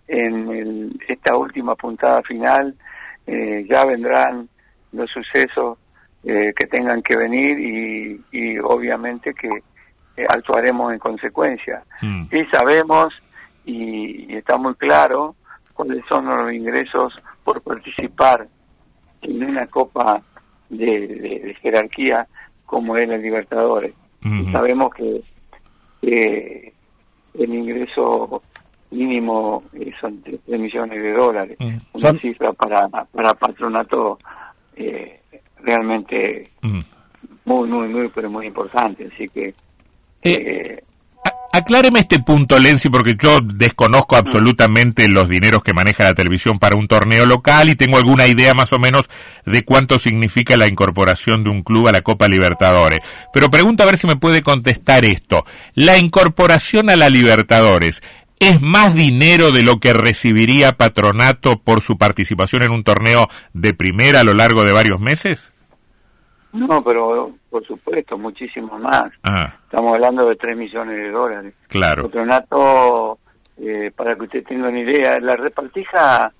en 0.07 0.91
esta 1.07 1.37
última 1.37 1.75
puntada 1.75 2.21
final. 2.23 2.75
ya 3.25 3.85
vendrán 3.85 4.49
los 4.91 5.09
sucesos 5.09 5.77
que 6.21 6.67
tengan 6.69 7.01
que 7.01 7.17
venir 7.17 7.57
y, 7.59 8.21
y 8.31 8.59
obviamente 8.59 9.33
que 9.33 9.49
actuaremos 10.27 10.93
en 10.93 10.99
consecuencia. 10.99 11.83
Mm. 12.01 12.25
Y 12.31 12.45
sabemos 12.45 13.13
y, 13.65 14.35
está 14.35 14.57
muy 14.57 14.75
claro 14.75 15.35
cuáles 15.73 16.03
son 16.07 16.25
los 16.25 16.53
ingresos 16.53 17.13
por 17.43 17.61
participar 17.61 18.47
en 19.21 19.43
una 19.43 19.67
copa 19.67 20.21
de, 20.69 21.55
jerarquía 21.61 22.27
como 22.65 22.97
es 22.97 23.07
la 23.07 23.17
Libertadores. 23.17 23.93
Sabemos 24.51 24.93
que 24.93 25.21
el 26.01 27.53
ingreso 27.53 28.41
mínimo 28.91 29.63
son 29.99 30.21
3 30.21 30.39
millones 30.47 31.01
de 31.01 31.11
dólares, 31.11 31.57
una 31.93 32.13
cifra 32.13 32.53
para, 32.53 32.87
para 32.87 33.33
patronato 33.33 34.19
eh, 34.75 35.19
realmente 35.61 36.49
muy, 37.45 37.67
muy, 37.69 37.87
muy, 37.89 38.09
pero 38.09 38.29
muy 38.29 38.47
importante. 38.47 39.09
Así 39.13 39.25
que 39.27 39.47
eh, 39.47 39.53
eh 40.23 40.83
acláreme 41.53 41.99
este 41.99 42.19
punto, 42.19 42.57
Lenzi, 42.57 42.89
porque 42.89 43.15
yo 43.15 43.39
desconozco 43.39 44.15
absolutamente 44.15 45.07
los 45.07 45.29
dineros 45.29 45.63
que 45.63 45.73
maneja 45.73 46.03
la 46.03 46.15
televisión 46.15 46.57
para 46.57 46.75
un 46.75 46.87
torneo 46.87 47.27
local 47.27 47.69
y 47.69 47.75
tengo 47.75 47.97
alguna 47.97 48.25
idea 48.25 48.55
más 48.55 48.73
o 48.73 48.79
menos 48.79 49.07
de 49.45 49.63
cuánto 49.63 49.99
significa 49.99 50.57
la 50.57 50.67
incorporación 50.67 51.43
de 51.43 51.51
un 51.51 51.61
club 51.61 51.87
a 51.87 51.91
la 51.91 52.01
Copa 52.01 52.27
Libertadores. 52.27 52.99
Pero 53.31 53.51
pregunto 53.51 53.83
a 53.83 53.85
ver 53.85 53.97
si 53.97 54.07
me 54.07 54.15
puede 54.15 54.41
contestar 54.41 55.05
esto. 55.05 55.45
¿La 55.75 55.99
incorporación 55.99 56.89
a 56.89 56.95
la 56.95 57.09
Libertadores 57.09 58.01
es 58.39 58.59
más 58.61 58.95
dinero 58.95 59.51
de 59.51 59.61
lo 59.61 59.79
que 59.79 59.93
recibiría 59.93 60.75
Patronato 60.75 61.59
por 61.59 61.81
su 61.81 61.99
participación 61.99 62.63
en 62.63 62.71
un 62.71 62.83
torneo 62.83 63.29
de 63.53 63.75
primera 63.75 64.21
a 64.21 64.23
lo 64.23 64.33
largo 64.33 64.63
de 64.63 64.71
varios 64.71 64.99
meses? 64.99 65.53
No, 66.51 66.83
pero 66.83 67.35
por 67.53 67.65
supuesto, 67.67 68.17
muchísimo 68.17 68.79
más. 68.79 69.13
Ah. 69.21 69.53
Estamos 69.65 69.93
hablando 69.93 70.27
de 70.27 70.35
3 70.35 70.57
millones 70.57 70.97
de 70.97 71.11
dólares. 71.11 71.53
Claro. 71.67 72.05
Patronato, 72.05 73.19
eh, 73.57 73.91
para 73.95 74.15
que 74.15 74.23
usted 74.23 74.43
tenga 74.43 74.69
una 74.69 74.79
idea, 74.79 75.19
la 75.19 75.35
repartija, 75.35 76.33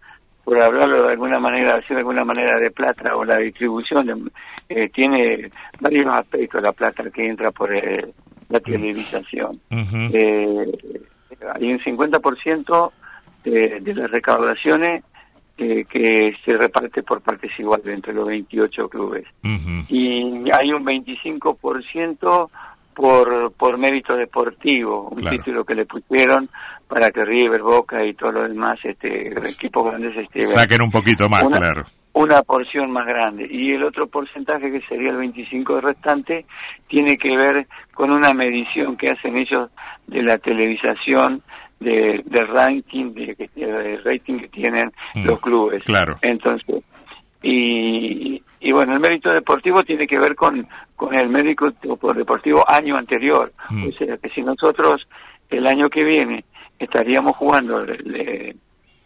por 0.43 0.60
hablarlo 0.60 1.03
de 1.03 1.12
alguna 1.12 1.39
manera, 1.39 1.75
decir 1.75 1.91
de 1.91 2.00
alguna 2.00 2.25
manera 2.25 2.60
de 2.60 2.72
plata 2.72 3.15
o 3.15 3.24
la 3.24 3.38
distribución, 3.38 4.32
eh, 4.67 4.89
tiene 4.89 5.51
varios 5.79 6.10
aspectos 6.10 6.63
la 6.63 6.72
plata 6.72 7.08
que 7.12 7.29
entra 7.29 7.51
por 7.51 7.72
eh, 7.72 8.12
la 8.50 8.60
televisación. 8.60 9.62
hay 9.70 11.72
un 11.72 11.79
50% 11.79 12.91
de, 13.43 13.79
de 13.82 13.93
las 13.93 14.10
recaudaciones 14.10 15.03
que 15.55 16.36
se 16.43 16.53
reparte 16.53 17.03
por 17.03 17.22
partes 17.22 17.51
iguales 17.60 17.88
entre 17.88 18.13
los 18.13 18.27
28 18.27 18.89
clubes. 18.89 19.25
Y 19.89 20.50
hay 20.51 20.72
un 20.72 20.83
25% 20.86 22.50
por, 22.93 23.51
por 23.53 23.77
mérito 23.77 24.15
deportivo, 24.15 25.10
un 25.10 25.29
título 25.29 25.63
que 25.63 25.75
le 25.75 25.86
pusieron 25.86 26.50
para 26.88 27.12
que 27.12 27.25
River, 27.25 27.62
Boca 27.62 28.05
y 28.05 28.13
todos 28.13 28.36
los 28.36 28.50
demás 28.50 28.79
este, 28.83 29.29
equipos 29.29 29.86
grandes 29.86 30.15
este, 30.15 30.43
saquen 30.43 30.81
un 30.81 30.91
poquito 30.91 31.27
más, 31.27 31.43
claro. 31.43 31.83
Una 32.15 32.43
porción 32.43 32.91
más 32.91 33.07
grande. 33.07 33.48
Y 33.50 33.72
el 33.72 33.83
otro 33.83 34.05
porcentaje, 34.05 34.72
que 34.72 34.81
sería 34.81 35.10
el 35.10 35.17
25 35.17 35.81
restante, 35.81 36.45
tiene 36.88 37.17
que 37.17 37.36
ver 37.36 37.65
con 37.91 38.12
una 38.12 38.36
medición 38.36 38.95
que 38.95 39.10
hacen 39.10 39.36
ellos 39.36 39.72
de 40.05 40.22
la 40.22 40.38
televisación 40.38 41.41
de, 41.80 42.24
ranking, 42.48 43.13
de, 43.13 44.00
rating 44.03 44.39
que 44.39 44.48
tienen 44.50 44.92
mm, 45.15 45.25
los 45.25 45.39
clubes. 45.39 45.84
Claro. 45.84 46.18
Entonces, 46.22 46.84
y, 47.42 48.42
y 48.60 48.72
bueno, 48.72 48.94
el 48.94 49.00
mérito 49.00 49.32
deportivo 49.32 49.84
tiene 49.84 50.08
que 50.08 50.18
ver 50.18 50.36
con, 50.36 50.65
con 50.96 51.13
el 51.13 51.30
mérito 51.30 51.74
deportivo 52.15 52.63
año 52.68 52.98
anterior. 52.98 53.51
Mm. 53.70 53.88
O 53.88 53.92
sea, 53.92 54.18
que 54.18 54.30
si 54.30 54.42
nosotros 54.42 55.08
el 55.50 55.68
año 55.68 55.89
que 55.89 56.03
viene 56.03 56.46
estaríamos 56.80 57.36
jugando, 57.36 57.86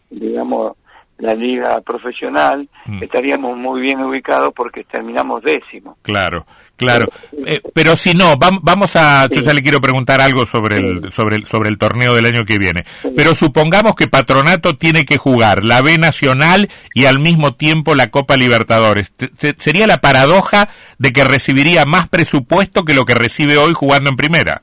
digamos, 0.09 0.77
la 1.19 1.33
liga 1.33 1.81
profesional, 1.81 2.67
mm. 2.85 3.03
estaríamos 3.03 3.57
muy 3.57 3.81
bien 3.81 4.01
ubicados 4.01 4.53
porque 4.55 4.83
terminamos 4.83 5.41
décimo. 5.41 5.97
Claro, 6.03 6.45
claro. 6.75 7.07
Eh, 7.45 7.61
pero 7.73 7.95
si 7.95 8.13
no, 8.13 8.35
vamos 8.37 8.95
a, 8.95 9.27
yo 9.29 9.41
ya 9.41 9.53
le 9.53 9.63
quiero 9.63 9.81
preguntar 9.81 10.21
algo 10.21 10.45
sobre 10.45 10.77
el, 10.77 11.11
sobre 11.11 11.37
el, 11.37 11.45
sobre 11.45 11.69
el 11.69 11.77
torneo 11.77 12.13
del 12.13 12.25
año 12.25 12.45
que 12.45 12.59
viene. 12.59 12.85
Pero 13.15 13.33
supongamos 13.33 13.95
que 13.95 14.07
Patronato 14.07 14.75
tiene 14.75 15.05
que 15.05 15.17
jugar 15.17 15.63
la 15.63 15.81
B 15.81 15.97
Nacional 15.97 16.69
y 16.93 17.05
al 17.05 17.19
mismo 17.19 17.55
tiempo 17.55 17.95
la 17.95 18.07
Copa 18.07 18.37
Libertadores. 18.37 19.11
Sería 19.57 19.87
la 19.87 19.97
paradoja 19.97 20.69
de 20.99 21.11
que 21.11 21.23
recibiría 21.23 21.85
más 21.85 22.07
presupuesto 22.07 22.85
que 22.85 22.93
lo 22.93 23.05
que 23.05 23.15
recibe 23.15 23.57
hoy 23.57 23.73
jugando 23.73 24.09
en 24.11 24.15
primera. 24.15 24.61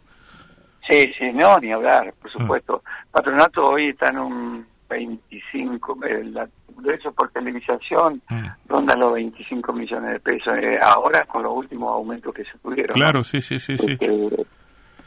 Sí, 0.89 1.13
sí, 1.19 1.33
no, 1.33 1.59
ni 1.59 1.73
hablar, 1.73 2.13
por 2.21 2.31
supuesto. 2.31 2.83
Patronato 3.11 3.65
hoy 3.65 3.89
está 3.89 4.11
en 4.11 4.19
un 4.19 4.74
25, 4.89 5.99
eh, 6.07 6.25
la, 6.25 6.49
de 6.79 6.95
hecho 6.95 7.13
por 7.13 7.31
televisación 7.31 8.21
mm. 8.29 8.47
ronda 8.69 8.97
los 8.97 9.15
25 9.15 9.73
millones 9.73 10.13
de 10.13 10.21
pesos, 10.21 10.55
eh, 10.61 10.79
ahora 10.83 11.25
con 11.27 11.43
los 11.43 11.57
últimos 11.57 11.93
aumentos 11.93 12.35
que 12.35 12.45
se 12.45 12.59
tuvieron. 12.63 12.95
Claro, 12.95 13.25
sí, 13.25 13.41
sí, 13.41 13.59
sí, 13.59 13.77
sí. 13.77 13.93
Este, 13.93 14.47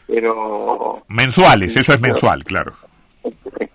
pero... 0.07 1.03
Mensuales, 1.09 1.75
eso 1.75 1.93
es 1.93 1.99
mensual, 1.99 2.43
claro. 2.43 2.73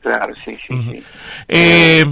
Claro, 0.00 0.35
sí, 0.44 0.56
sí, 0.56 0.82
sí. 0.82 1.02
Eh, 1.49 2.04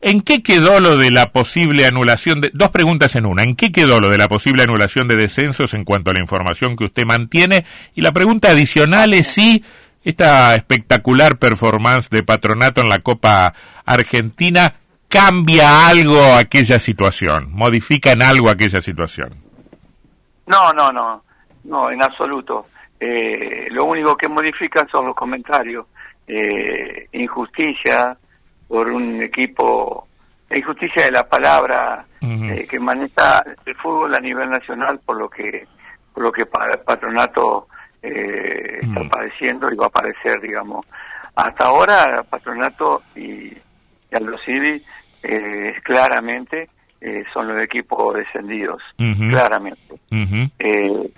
¿En 0.00 0.20
qué 0.20 0.42
quedó 0.42 0.78
lo 0.78 0.96
de 0.96 1.10
la 1.10 1.32
posible 1.32 1.84
anulación 1.84 2.40
de... 2.40 2.50
Dos 2.54 2.70
preguntas 2.70 3.16
en 3.16 3.26
una. 3.26 3.42
¿En 3.42 3.56
qué 3.56 3.72
quedó 3.72 4.00
lo 4.00 4.08
de 4.08 4.18
la 4.18 4.28
posible 4.28 4.62
anulación 4.62 5.08
de 5.08 5.16
descensos 5.16 5.74
en 5.74 5.84
cuanto 5.84 6.10
a 6.10 6.14
la 6.14 6.20
información 6.20 6.76
que 6.76 6.84
usted 6.84 7.04
mantiene? 7.04 7.64
Y 7.94 8.02
la 8.02 8.12
pregunta 8.12 8.50
adicional 8.50 9.12
es 9.12 9.26
si 9.26 9.64
esta 10.08 10.54
espectacular 10.54 11.36
performance 11.38 12.08
de 12.08 12.22
Patronato 12.22 12.80
en 12.80 12.88
la 12.88 13.00
Copa 13.00 13.52
Argentina 13.84 14.72
cambia 15.06 15.86
algo 15.86 16.34
aquella 16.34 16.78
situación, 16.78 17.48
modifica 17.52 18.12
en 18.12 18.22
algo 18.22 18.48
aquella 18.48 18.80
situación. 18.80 19.34
No, 20.46 20.72
no, 20.72 20.90
no, 20.90 21.22
no, 21.64 21.90
en 21.90 22.02
absoluto. 22.02 22.64
Eh, 22.98 23.68
lo 23.70 23.84
único 23.84 24.16
que 24.16 24.28
modifica 24.28 24.86
son 24.90 25.06
los 25.06 25.14
comentarios. 25.14 25.86
Eh, 26.26 27.08
injusticia 27.12 28.16
por 28.66 28.88
un 28.88 29.22
equipo, 29.22 30.08
injusticia 30.50 31.04
de 31.04 31.12
la 31.12 31.28
palabra 31.28 32.06
eh, 32.22 32.66
que 32.68 32.80
maneja 32.80 33.44
el 33.66 33.74
fútbol 33.74 34.14
a 34.14 34.20
nivel 34.20 34.48
nacional 34.48 35.00
por 35.04 35.18
lo 35.18 35.28
que 35.28 35.66
por 36.14 36.22
lo 36.22 36.32
que 36.32 36.46
Patronato 36.46 37.68
eh, 38.02 38.78
está 38.82 39.02
mm. 39.02 39.08
padeciendo 39.08 39.72
y 39.72 39.76
va 39.76 39.86
a 39.86 39.88
aparecer, 39.88 40.40
digamos. 40.40 40.86
Hasta 41.34 41.66
ahora, 41.66 42.24
Patronato 42.28 43.02
y, 43.14 43.56
Aldo 44.12 44.38
Civi 44.38 44.82
eh, 45.22 45.74
claramente 45.82 46.68
eh, 47.00 47.24
son 47.32 47.48
los 47.48 47.62
equipos 47.62 48.14
descendidos, 48.14 48.82
claramente. 48.96 50.00
Eh, 50.58 51.10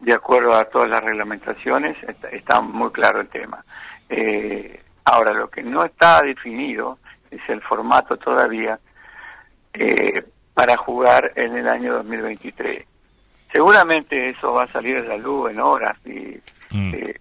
de 0.00 0.12
acuerdo 0.12 0.54
a 0.54 0.64
todas 0.64 0.88
las 0.88 1.02
reglamentaciones, 1.02 1.96
está, 2.30 2.60
muy 2.60 2.90
claro 2.92 3.20
el 3.20 3.28
tema. 3.28 3.64
ahora, 5.04 5.32
lo 5.32 5.48
que 5.48 5.62
no 5.62 5.84
está 5.84 6.22
definido 6.22 6.98
es 7.30 7.40
el 7.48 7.60
formato 7.62 8.16
todavía 8.16 8.78
para 10.52 10.76
jugar 10.76 11.32
en 11.34 11.56
el 11.56 11.68
año 11.68 11.94
2023 11.94 12.86
seguramente 13.54 14.30
eso 14.30 14.52
va 14.52 14.64
a 14.64 14.72
salir 14.72 14.96
a 14.96 15.02
la 15.02 15.16
luz 15.16 15.52
en 15.52 15.60
horas 15.60 15.96
y 16.04 16.36
mm. 16.76 16.94
eh, 16.94 17.14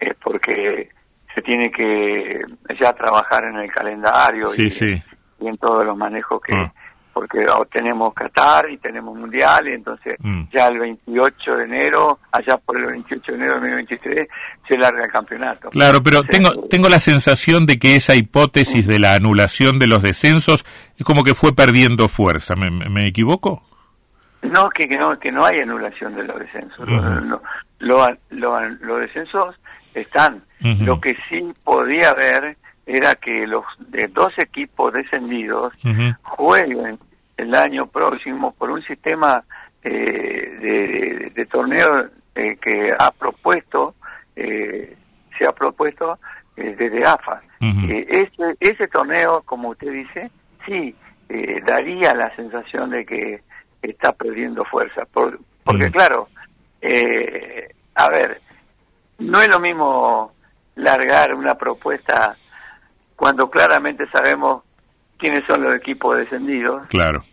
es 0.00 0.14
porque 0.24 0.88
se 1.34 1.42
tiene 1.42 1.70
que 1.70 2.40
ya 2.80 2.92
trabajar 2.94 3.44
en 3.44 3.56
el 3.56 3.70
calendario 3.70 4.48
y, 4.56 5.46
en 5.46 5.56
todos 5.58 5.84
los 5.84 5.96
manejos 5.96 6.40
que 6.40 6.54
ah. 6.54 6.72
porque 7.12 7.44
tenemos 7.70 8.14
Qatar 8.14 8.70
y 8.70 8.78
tenemos 8.78 9.14
Mundial 9.14 9.68
y 9.68 9.72
entonces 9.72 10.16
mm. 10.20 10.44
ya 10.54 10.68
el 10.68 10.78
28 10.78 11.56
de 11.56 11.64
enero, 11.64 12.18
allá 12.30 12.56
por 12.56 12.78
el 12.78 12.86
28 12.86 13.32
de 13.32 13.36
enero 13.36 13.60
de 13.60 13.60
2023 13.60 14.28
se 14.66 14.78
larga 14.78 15.04
el 15.04 15.10
campeonato. 15.10 15.68
Claro, 15.68 16.02
pero 16.02 16.22
tengo 16.22 16.66
tengo 16.70 16.88
la 16.88 17.00
sensación 17.00 17.66
de 17.66 17.78
que 17.78 17.96
esa 17.96 18.14
hipótesis 18.14 18.86
de 18.86 18.98
la 18.98 19.14
anulación 19.14 19.78
de 19.78 19.86
los 19.86 20.00
descensos 20.00 20.64
es 20.96 21.04
como 21.04 21.24
que 21.24 21.34
fue 21.34 21.54
perdiendo 21.54 22.08
fuerza, 22.08 22.54
me 22.56 23.06
equivoco? 23.06 23.62
No, 24.42 24.68
que, 24.70 24.88
que, 24.88 24.98
no, 24.98 25.18
que 25.18 25.30
no 25.30 25.44
hay 25.44 25.60
anulación 25.60 26.14
de 26.16 26.24
los 26.24 26.38
descensos. 26.38 26.88
los, 27.78 29.00
descensos 29.00 29.56
están. 29.94 30.42
Lo 30.60 31.00
que 31.00 31.16
sí 31.28 31.46
podía 31.64 32.10
haber 32.10 32.56
era 32.84 33.14
que 33.14 33.46
los 33.46 33.64
de 33.78 34.08
dos 34.08 34.32
equipos 34.38 34.92
descendidos 34.92 35.72
jueguen 36.22 36.98
el 37.36 37.54
año 37.54 37.86
próximo 37.86 38.52
por 38.52 38.70
un 38.70 38.82
sistema 38.82 39.44
de, 39.82 41.30
de, 41.34 41.46
torneo 41.46 42.08
que 42.34 42.94
ha 42.98 43.10
propuesto, 43.12 43.94
se 44.34 45.46
ha 45.46 45.52
propuesto 45.52 46.18
desde 46.56 47.04
AFA. 47.04 47.42
ese, 47.60 48.56
ese 48.58 48.88
torneo, 48.88 49.42
como 49.44 49.70
usted 49.70 49.92
dice, 49.92 50.30
sí, 50.66 50.94
daría 51.64 52.12
la 52.14 52.34
sensación 52.34 52.90
de 52.90 53.04
que 53.06 53.40
está 53.90 54.12
perdiendo 54.12 54.64
fuerza. 54.64 55.04
Por, 55.04 55.38
porque, 55.64 55.90
claro, 55.90 56.28
eh, 56.80 57.68
a 57.94 58.08
ver, 58.10 58.40
no 59.18 59.40
es 59.40 59.48
lo 59.48 59.60
mismo 59.60 60.32
largar 60.76 61.34
una 61.34 61.54
propuesta 61.54 62.36
cuando 63.16 63.50
claramente 63.50 64.06
sabemos 64.10 64.62
quiénes 65.18 65.44
son 65.46 65.62
los 65.62 65.74
equipos 65.74 66.16
descendidos. 66.16 66.86
Claro. 66.88 67.24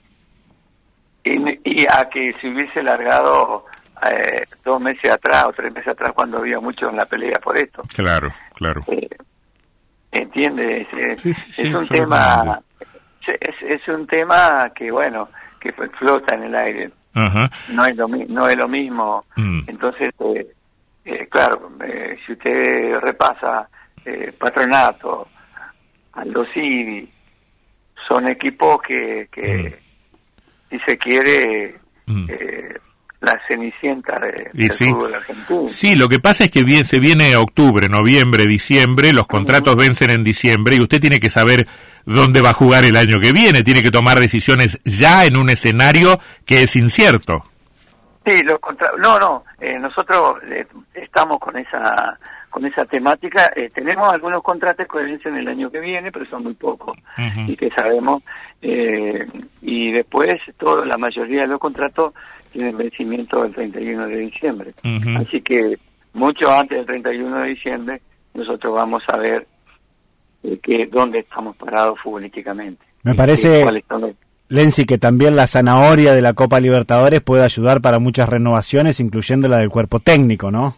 Y, 1.23 1.85
a 1.85 2.09
que 2.09 2.33
se 2.39 2.49
hubiese 2.49 2.81
largado 2.81 3.65
eh, 4.11 4.43
dos 4.63 4.79
meses 4.79 5.11
atrás 5.11 5.45
o 5.45 5.53
tres 5.53 5.73
meses 5.73 5.89
atrás 5.89 6.11
cuando 6.15 6.37
había 6.37 6.59
mucho 6.59 6.89
en 6.89 6.95
la 6.95 7.05
pelea 7.05 7.39
por 7.43 7.57
esto. 7.57 7.83
Claro, 7.95 8.31
claro. 8.53 8.83
Eh, 8.87 9.09
¿Entiendes? 10.11 10.87
es 10.93 11.73
un 11.73 11.87
tema... 11.87 12.61
Es, 13.27 13.55
es 13.61 13.87
un 13.87 14.07
tema 14.07 14.71
que, 14.73 14.89
bueno, 14.89 15.29
que 15.59 15.73
flota 15.73 16.35
en 16.35 16.43
el 16.43 16.55
aire. 16.55 16.91
No 17.69 17.85
es 17.85 17.95
lo 17.95 18.07
no 18.07 18.47
es 18.47 18.57
lo 18.57 18.67
mismo. 18.67 19.25
Mm. 19.35 19.61
Entonces, 19.67 20.13
eh, 20.19 20.47
eh, 21.05 21.27
claro, 21.29 21.71
eh, 21.85 22.17
si 22.25 22.33
usted 22.33 22.99
repasa 23.01 23.67
Patronato, 24.39 25.27
Aldo 26.13 26.45
Civi, 26.53 27.07
son 28.07 28.27
equipos 28.27 28.81
que, 28.81 29.27
que 29.31 29.57
mm. 29.57 30.69
si 30.69 30.79
se 30.79 30.97
quiere, 30.97 31.79
mm 32.05 32.27
la 33.21 33.37
cenicienta 33.47 34.17
de, 34.19 34.49
del 34.53 34.71
sí. 34.71 34.89
fútbol 34.89 35.13
argentino. 35.13 35.67
Sí, 35.67 35.95
lo 35.95 36.07
que 36.07 36.19
pasa 36.19 36.45
es 36.45 36.51
que 36.51 36.63
bien, 36.63 36.85
se 36.85 36.99
viene 36.99 37.35
octubre, 37.35 37.89
noviembre, 37.89 38.47
diciembre, 38.47 39.11
los 39.11 39.27
contratos 39.27 39.75
vencen 39.75 40.09
en 40.09 40.23
diciembre 40.23 40.77
y 40.77 40.81
usted 40.81 41.01
tiene 41.01 41.19
que 41.19 41.29
saber 41.29 41.67
dónde 42.09 42.41
va 42.41 42.49
a 42.49 42.53
jugar 42.53 42.83
el 42.85 42.97
año 42.97 43.19
que 43.19 43.31
viene, 43.31 43.63
tiene 43.63 43.83
que 43.83 43.91
tomar 43.91 44.19
decisiones 44.19 44.79
ya 44.83 45.25
en 45.25 45.37
un 45.37 45.49
escenario 45.49 46.19
que 46.45 46.63
es 46.63 46.75
incierto. 46.75 47.45
Sí, 48.25 48.43
los 48.43 48.59
contra... 48.59 48.91
no, 48.97 49.19
no, 49.19 49.43
eh, 49.59 49.77
nosotros 49.79 50.37
eh, 50.43 50.65
estamos 50.93 51.39
con 51.39 51.57
esa 51.57 52.17
con 52.49 52.65
esa 52.65 52.83
temática. 52.85 53.51
Eh, 53.55 53.69
tenemos 53.71 54.11
algunos 54.11 54.41
contratos 54.41 54.87
que 54.87 55.03
vencen 55.03 55.35
el 55.35 55.47
año 55.47 55.69
que 55.69 55.79
viene, 55.79 56.11
pero 56.11 56.25
son 56.25 56.43
muy 56.43 56.55
pocos 56.55 56.97
y 57.45 57.55
que 57.55 57.69
sabemos. 57.69 58.23
y 58.61 59.91
después, 59.91 60.33
todo, 60.57 60.83
la 60.83 60.97
mayoría 60.97 61.41
de 61.41 61.47
los 61.47 61.59
contratos 61.59 62.13
tiene 62.51 62.71
vencimiento 62.71 63.45
el 63.45 63.53
31 63.53 64.07
de 64.07 64.17
diciembre. 64.17 64.73
Así 65.19 65.41
que 65.41 65.77
mucho 66.13 66.51
antes 66.51 66.79
del 66.79 66.87
31 66.87 67.37
de 67.37 67.49
diciembre 67.49 68.01
nosotros 68.33 68.73
vamos 68.73 69.03
a 69.09 69.17
ver 69.17 69.45
eh, 70.43 70.59
que 70.61 70.87
dónde 70.87 71.19
estamos 71.19 71.55
parados 71.55 71.99
futbolísticamente. 72.01 72.83
Me 73.03 73.15
parece, 73.15 73.65
Lenzi, 74.49 74.85
que 74.85 74.97
también 74.97 75.35
la 75.35 75.47
zanahoria 75.47 76.13
de 76.13 76.21
la 76.21 76.33
Copa 76.33 76.59
Libertadores 76.59 77.21
puede 77.21 77.43
ayudar 77.43 77.81
para 77.81 77.99
muchas 77.99 78.27
renovaciones, 78.27 78.99
incluyendo 78.99 79.47
la 79.47 79.59
del 79.59 79.69
cuerpo 79.69 79.99
técnico, 79.99 80.51
¿no? 80.51 80.73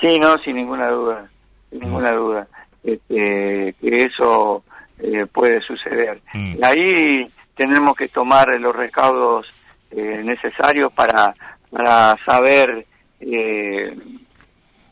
Sí, 0.00 0.18
no, 0.18 0.36
sin 0.38 0.56
ninguna 0.56 0.88
duda, 0.90 1.30
sin 1.70 1.80
ninguna 1.80 2.12
duda, 2.12 2.48
este, 2.84 3.74
que 3.80 4.02
eso 4.02 4.62
eh, 4.98 5.26
puede 5.32 5.60
suceder. 5.62 6.18
Y 6.34 6.62
ahí 6.62 7.26
tenemos 7.54 7.96
que 7.96 8.08
tomar 8.08 8.60
los 8.60 8.74
recaudos 8.74 9.46
eh, 9.90 10.22
necesarios 10.24 10.92
para, 10.92 11.34
para 11.70 12.16
saber 12.26 12.86
eh, 13.20 13.96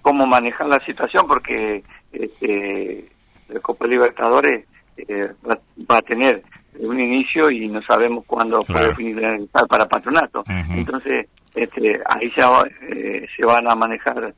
cómo 0.02 0.26
manejar 0.26 0.68
la 0.68 0.80
situación, 0.84 1.26
porque 1.26 1.82
este, 2.12 3.06
la 3.48 3.60
Copa 3.60 3.86
Libertadores 3.86 4.66
eh, 4.96 5.32
va, 5.48 5.96
a 5.96 6.02
tener 6.02 6.42
un 6.78 7.00
inicio 7.00 7.50
y 7.50 7.68
no 7.68 7.82
sabemos 7.82 8.24
cuándo 8.26 8.58
puede 8.60 8.94
finalizar 8.94 9.66
para 9.66 9.86
patronato. 9.86 10.44
Entonces, 10.70 11.28
este, 11.54 12.00
ahí 12.06 12.30
se, 12.30 13.28
se 13.36 13.46
van 13.46 13.70
a 13.70 13.74
manejar 13.74 14.34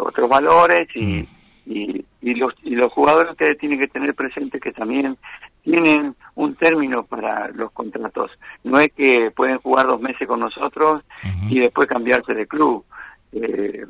otros 0.00 0.28
valores 0.28 0.88
y, 0.94 1.04
mm. 1.04 1.26
y, 1.66 2.04
y, 2.22 2.34
los, 2.34 2.54
y 2.62 2.76
los 2.76 2.92
jugadores 2.92 3.32
ustedes 3.32 3.58
tienen 3.58 3.80
que 3.80 3.88
tener 3.88 4.14
presente 4.14 4.60
que 4.60 4.72
también 4.72 5.16
tienen 5.66 6.14
un 6.36 6.54
término 6.54 7.04
para 7.04 7.48
los 7.48 7.72
contratos. 7.72 8.30
No 8.62 8.78
es 8.78 8.88
que 8.92 9.32
pueden 9.32 9.58
jugar 9.58 9.86
dos 9.86 10.00
meses 10.00 10.28
con 10.28 10.38
nosotros 10.38 11.02
y 11.50 11.58
después 11.58 11.88
cambiarse 11.88 12.34
de 12.34 12.46
club. 12.46 12.84
Eh, 13.32 13.84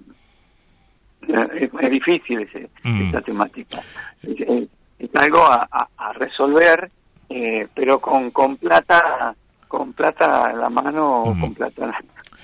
es, 1.28 1.90
difícil 1.90 2.40
ese, 2.40 2.68
mm. 2.82 3.08
esa 3.08 3.20
temática. 3.20 3.82
Es, 4.22 4.68
algo 5.14 5.44
a, 5.44 5.88
resolver, 6.14 6.90
eh, 7.28 7.66
pero 7.74 7.98
con, 7.98 8.30
con 8.30 8.56
plata 8.56 9.34
con 9.68 9.92
plata 9.92 10.50
en 10.52 10.60
la 10.60 10.70
mano 10.70 11.22
o 11.22 11.24
con 11.38 11.52
plata 11.52 11.92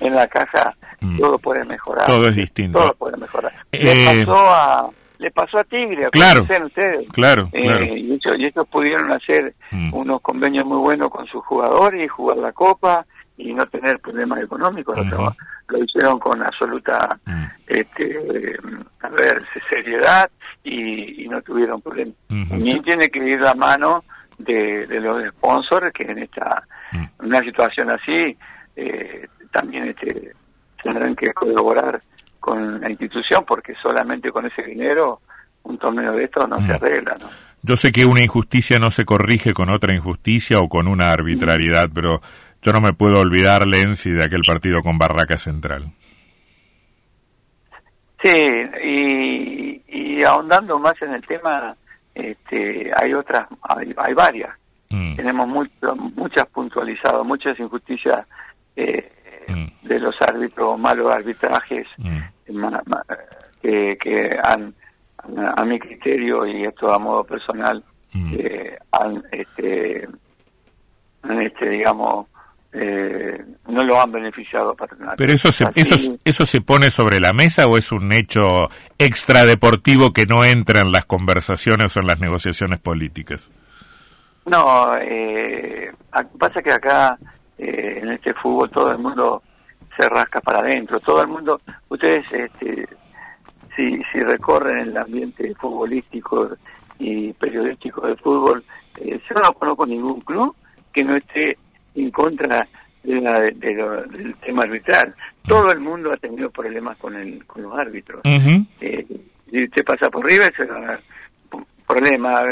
en 0.00 0.14
la 0.14 0.26
caja, 0.26 0.74
mm. 1.00 1.18
todo 1.18 1.38
puede 1.38 1.64
mejorar. 1.64 2.06
Todo 2.06 2.28
es 2.28 2.36
distinto. 2.36 2.78
Todo 2.78 2.94
puede 2.94 3.16
mejorar. 3.16 3.52
Eh, 3.70 4.24
pasó 4.24 4.38
a 4.38 4.90
le 5.18 5.30
pasó 5.30 5.58
a 5.58 5.64
Tigre, 5.64 6.08
claro, 6.10 6.42
ustedes. 6.42 7.08
Claro, 7.12 7.48
eh, 7.52 7.62
claro. 7.62 7.84
Y, 7.84 8.14
ellos, 8.14 8.66
pudieron 8.68 9.12
hacer 9.12 9.54
mm. 9.70 9.94
unos 9.94 10.20
convenios 10.20 10.66
muy 10.66 10.78
buenos 10.78 11.10
con 11.10 11.26
sus 11.26 11.44
jugadores 11.44 12.04
y 12.04 12.08
jugar 12.08 12.38
la 12.38 12.52
Copa 12.52 13.06
y 13.36 13.52
no 13.54 13.66
tener 13.66 13.98
problemas 13.98 14.42
económicos. 14.42 14.98
Lo 15.68 15.82
hicieron 15.82 16.18
con 16.18 16.42
absoluta, 16.42 17.18
mm. 17.24 17.44
este, 17.66 18.56
a 19.00 19.08
ver, 19.08 19.42
seriedad 19.70 20.30
y, 20.62 21.26
no 21.28 21.40
tuvieron 21.42 21.80
problemas. 21.80 22.14
También 22.28 22.82
tiene 22.82 23.08
que 23.08 23.18
ir 23.20 23.40
la 23.40 23.54
mano 23.54 24.04
de, 24.38 24.86
los 25.00 25.26
sponsors 25.30 25.92
que 25.92 26.04
en 26.04 26.18
esta 26.18 26.62
mm. 26.92 27.04
una 27.24 27.40
situación 27.40 27.90
así 27.90 28.36
eh, 28.76 29.26
también 29.50 29.88
este, 29.88 30.32
tendrán 30.82 31.14
que 31.14 31.32
colaborar 31.32 32.00
con 32.40 32.80
la 32.80 32.90
institución 32.90 33.44
porque 33.46 33.74
solamente 33.80 34.30
con 34.30 34.46
ese 34.46 34.62
dinero 34.62 35.20
un 35.62 35.78
torneo 35.78 36.12
de 36.12 36.24
estos 36.24 36.48
no 36.48 36.56
se 36.56 36.62
mm. 36.62 36.70
arregla, 36.72 37.14
¿no? 37.20 37.28
Yo 37.64 37.76
sé 37.76 37.92
que 37.92 38.04
una 38.04 38.22
injusticia 38.22 38.80
no 38.80 38.90
se 38.90 39.04
corrige 39.04 39.54
con 39.54 39.70
otra 39.70 39.94
injusticia 39.94 40.60
o 40.60 40.68
con 40.68 40.88
una 40.88 41.12
arbitrariedad, 41.12 41.88
pero 41.94 42.20
yo 42.62 42.72
no 42.72 42.80
me 42.80 42.92
puedo 42.92 43.18
olvidar, 43.18 43.66
Lenzi, 43.66 44.10
de 44.10 44.24
aquel 44.24 44.42
partido 44.46 44.82
con 44.82 44.96
Barraca 44.96 45.36
Central. 45.36 45.92
Sí, 48.22 49.80
y, 49.88 50.22
ahondando 50.22 50.78
más 50.78 50.94
en 51.02 51.14
el 51.14 51.26
tema, 51.26 51.76
este, 52.14 52.92
hay 52.94 53.12
otras, 53.12 53.48
hay, 53.62 54.14
varias. 54.14 54.56
Mm. 54.90 55.16
Tenemos 55.16 55.48
muchas 55.48 56.46
puntualizadas, 56.46 57.26
muchas 57.26 57.58
injusticias 57.58 58.24
eh, 58.76 59.10
mm. 59.48 59.88
de 59.88 59.98
los 59.98 60.14
árbitros, 60.22 60.78
malos 60.78 61.12
arbitrajes, 61.12 61.88
que, 63.60 63.98
que 64.00 64.30
han, 64.44 64.72
a, 65.56 65.64
mi 65.64 65.80
criterio 65.80 66.46
y 66.46 66.62
esto 66.62 66.92
a 66.92 67.00
modo 67.00 67.24
personal, 67.24 67.82
mm. 68.12 68.34
han, 68.92 69.24
este, 69.32 70.08
han, 71.22 71.42
este, 71.42 71.68
digamos, 71.68 72.28
eh, 72.72 73.44
no 73.68 73.84
lo 73.84 74.00
han 74.00 74.12
beneficiado 74.12 74.74
Patronato. 74.74 75.16
Pero 75.16 75.32
eso 75.32 75.52
se, 75.52 75.66
eso, 75.74 76.18
eso 76.24 76.46
se 76.46 76.60
pone 76.60 76.90
sobre 76.90 77.20
la 77.20 77.32
mesa 77.32 77.66
o 77.66 77.76
es 77.76 77.92
un 77.92 78.12
hecho 78.12 78.68
extradeportivo 78.98 80.12
que 80.12 80.26
no 80.26 80.44
entra 80.44 80.80
en 80.80 80.92
las 80.92 81.04
conversaciones 81.04 81.96
o 81.96 82.00
en 82.00 82.06
las 82.06 82.20
negociaciones 82.20 82.80
políticas. 82.80 83.50
No, 84.46 84.96
eh, 84.98 85.92
pasa 86.38 86.62
que 86.62 86.72
acá 86.72 87.18
eh, 87.58 88.00
en 88.02 88.12
este 88.12 88.34
fútbol 88.34 88.70
todo 88.70 88.90
el 88.90 88.98
mundo 88.98 89.42
se 89.96 90.08
rasca 90.08 90.40
para 90.40 90.60
adentro. 90.60 90.98
Todo 90.98 91.22
el 91.22 91.28
mundo, 91.28 91.60
ustedes, 91.88 92.24
este, 92.32 92.88
si, 93.76 94.02
si 94.10 94.18
recorren 94.20 94.88
el 94.88 94.96
ambiente 94.96 95.54
futbolístico 95.54 96.50
y 96.98 97.32
periodístico 97.34 98.06
del 98.06 98.16
fútbol, 98.18 98.64
eh, 98.98 99.20
yo 99.28 99.40
no 99.40 99.52
conozco 99.52 99.86
ningún 99.86 100.20
club 100.22 100.56
que 100.92 101.04
no 101.04 101.16
esté 101.16 101.56
en 101.94 102.10
contra 102.10 102.66
de 103.02 103.20
del 103.20 104.34
tema 104.44 104.62
arbitral. 104.62 105.14
Todo 105.46 105.72
el 105.72 105.80
mundo 105.80 106.12
ha 106.12 106.16
tenido 106.16 106.50
problemas 106.50 106.96
con 106.98 107.16
el 107.16 107.44
con 107.46 107.62
los 107.62 107.76
árbitros. 107.76 108.20
eh, 108.80 109.06
si 109.50 109.64
usted 109.64 109.84
pasa 109.84 110.08
por 110.08 110.24
River, 110.24 110.52
se 110.56 110.66
problema, 111.86 112.42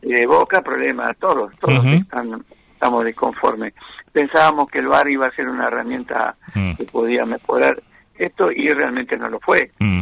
eh, 0.00 0.26
Boca, 0.26 0.62
problema, 0.62 1.12
todos, 1.14 1.52
todos 1.58 1.84
están, 1.84 2.42
estamos 2.72 3.04
disconformes 3.04 3.74
pensábamos 4.16 4.70
que 4.70 4.78
el 4.78 4.86
VAR 4.86 5.06
iba 5.10 5.26
a 5.26 5.30
ser 5.32 5.46
una 5.46 5.66
herramienta 5.66 6.34
mm. 6.54 6.76
que 6.76 6.84
podía 6.84 7.26
mejorar 7.26 7.82
esto 8.16 8.50
y 8.50 8.66
realmente 8.70 9.14
no 9.18 9.28
lo 9.28 9.38
fue. 9.40 9.70
Mm. 9.78 10.00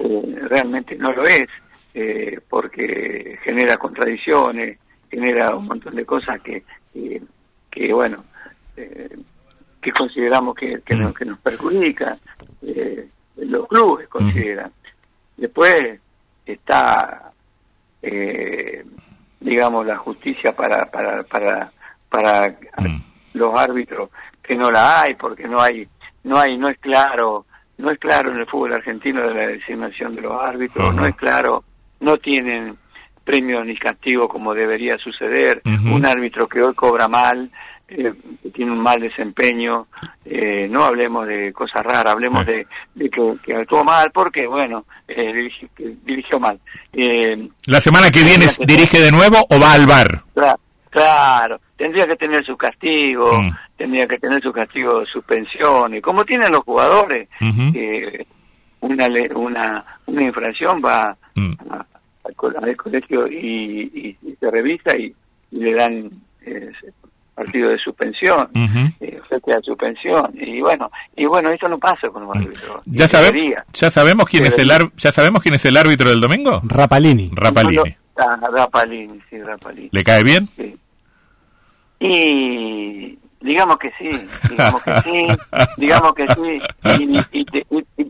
Eh, 0.00 0.38
realmente 0.42 0.94
no 0.96 1.10
lo 1.10 1.22
es, 1.22 1.48
eh, 1.94 2.38
porque 2.50 3.38
genera 3.42 3.78
contradicciones, 3.78 4.78
genera 5.10 5.56
un 5.56 5.68
montón 5.68 5.94
de 5.94 6.04
cosas 6.04 6.38
que, 6.42 6.64
que, 7.76 7.92
bueno, 7.92 8.24
eh, 8.74 9.18
que 9.82 9.92
consideramos 9.92 10.56
que, 10.56 10.80
que, 10.80 10.96
nos, 10.96 11.14
que 11.14 11.26
nos 11.26 11.38
perjudica, 11.40 12.16
eh, 12.62 13.06
los 13.36 13.68
clubes 13.68 14.08
consideran. 14.08 14.72
Después 15.36 16.00
está, 16.46 17.32
eh, 18.00 18.82
digamos, 19.40 19.86
la 19.86 19.98
justicia 19.98 20.56
para, 20.56 20.86
para, 20.90 21.22
para, 21.24 21.70
para 22.08 22.56
los 23.34 23.60
árbitros, 23.60 24.08
que 24.42 24.56
no 24.56 24.70
la 24.70 25.02
hay, 25.02 25.14
porque 25.14 25.46
no 25.46 25.60
hay, 25.60 25.86
no 26.24 26.38
hay, 26.38 26.56
no 26.56 26.70
es 26.70 26.78
claro, 26.78 27.44
no 27.76 27.90
es 27.90 27.98
claro 27.98 28.32
en 28.32 28.38
el 28.38 28.46
fútbol 28.46 28.72
argentino 28.72 29.20
de 29.28 29.34
la 29.34 29.46
designación 29.48 30.14
de 30.14 30.22
los 30.22 30.42
árbitros, 30.42 30.94
no 30.94 31.04
es 31.04 31.14
claro, 31.14 31.62
no 32.00 32.16
tienen 32.16 32.78
premio 33.26 33.62
ni 33.64 33.76
castigo 33.76 34.28
como 34.28 34.54
debería 34.54 34.96
suceder. 34.96 35.60
Un 35.64 36.06
árbitro 36.06 36.48
que 36.48 36.62
hoy 36.62 36.74
cobra 36.74 37.08
mal, 37.08 37.50
eh, 37.88 38.12
tiene 38.54 38.72
un 38.72 38.80
mal 38.80 39.00
desempeño, 39.00 39.88
eh, 40.24 40.68
no 40.70 40.84
hablemos 40.84 41.26
de 41.26 41.52
cosas 41.52 41.84
raras, 41.84 42.14
hablemos 42.14 42.46
de, 42.46 42.66
que, 43.44 43.54
actuó 43.54 43.84
mal 43.84 44.10
porque, 44.12 44.46
bueno, 44.46 44.84
eh, 45.08 45.50
dirigió 46.04 46.38
mal. 46.38 46.58
Eh, 46.92 47.48
¿La 47.66 47.80
semana 47.80 48.10
que 48.10 48.22
viene 48.22 48.46
dirige 48.66 49.00
de 49.00 49.10
nuevo 49.10 49.36
o 49.50 49.60
va 49.60 49.72
al 49.72 49.86
bar? 49.86 50.22
Claro, 50.90 51.60
tendría 51.76 52.06
que 52.06 52.16
tener 52.16 52.44
su 52.44 52.56
castigo, 52.56 53.40
mm. 53.40 53.50
tendría 53.76 54.06
que 54.06 54.18
tener 54.18 54.40
su 54.40 54.52
castigo 54.52 55.00
de 55.00 55.06
suspensión, 55.06 55.94
y 55.94 56.00
como 56.00 56.24
tienen 56.24 56.52
los 56.52 56.64
jugadores, 56.64 57.28
una, 58.80 59.08
una, 59.34 59.84
una 60.06 60.22
infracción 60.22 60.80
va 60.82 61.14
mm. 61.34 61.52
a, 61.70 61.86
al, 62.26 62.76
colegio 62.76 63.28
y, 63.28 64.16
se 64.38 64.50
revisa 64.50 64.96
y, 64.96 65.14
le 65.50 65.74
dan 65.74 66.10
eh, 66.42 66.70
partido 67.34 67.68
de 67.70 67.78
suspensión, 67.78 68.48
eh, 69.00 69.20
de 69.30 69.62
suspensión 69.62 70.32
y 70.34 70.60
bueno 70.60 70.90
y 71.14 71.26
bueno 71.26 71.50
eso 71.50 71.68
no 71.68 71.78
pasa 71.78 72.08
con 72.08 72.24
los 72.24 72.34
árbitros. 72.34 72.80
Ya 72.86 73.06
sabemos 73.06 73.62
ya 73.72 73.90
sabemos 73.90 74.28
quién 74.28 74.46
es 74.46 74.58
el 74.58 74.70
ya 74.96 75.12
sabemos 75.12 75.42
quién 75.42 75.54
es 75.54 75.64
el 75.66 75.76
árbitro 75.76 76.08
del 76.08 76.20
domingo. 76.20 76.60
Rapalini. 76.64 77.30
Rapalini. 77.32 77.94
Ah, 78.16 78.38
Rapalini, 78.50 79.20
sí, 79.28 79.40
Rapalini. 79.42 79.90
¿Le 79.92 80.02
cae 80.02 80.22
bien? 80.22 80.48
Sí. 80.56 80.76
Y 82.00 83.18
digamos 83.40 83.76
que 83.78 83.92
sí, 83.98 84.10
digamos 84.50 84.82
que 84.82 85.00
sí, 85.02 85.26
digamos 85.76 86.14
que 86.14 86.26
sí 86.28 86.60
y, 87.32 87.44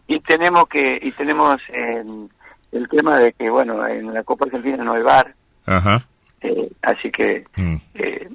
y, 0.06 0.20
tenemos 0.20 0.68
que 0.68 0.98
y 1.02 1.10
tenemos 1.12 1.56
eh, 1.72 2.04
el 2.76 2.88
tema 2.88 3.18
de 3.18 3.32
que, 3.32 3.50
bueno, 3.50 3.86
en 3.86 4.12
la 4.12 4.22
Copa 4.22 4.46
Argentina 4.46 4.82
no 4.82 4.94
hay 4.94 5.02
bar, 5.02 5.34
eh, 6.42 6.70
así 6.82 7.10
que 7.10 7.44
mm. 7.56 7.76
eh, 7.94 8.28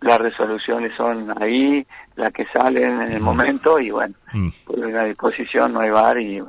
las 0.00 0.18
resoluciones 0.18 0.92
son 0.96 1.32
ahí, 1.42 1.86
las 2.16 2.30
que 2.32 2.46
salen 2.52 3.00
en 3.02 3.12
el 3.12 3.20
mm. 3.20 3.24
momento 3.24 3.80
y 3.80 3.90
bueno, 3.90 4.14
mm. 4.32 4.48
por 4.66 4.78
la 4.78 5.04
disposición 5.04 5.72
no 5.72 5.80
hay 5.80 5.90
bar 5.90 6.18
y, 6.20 6.42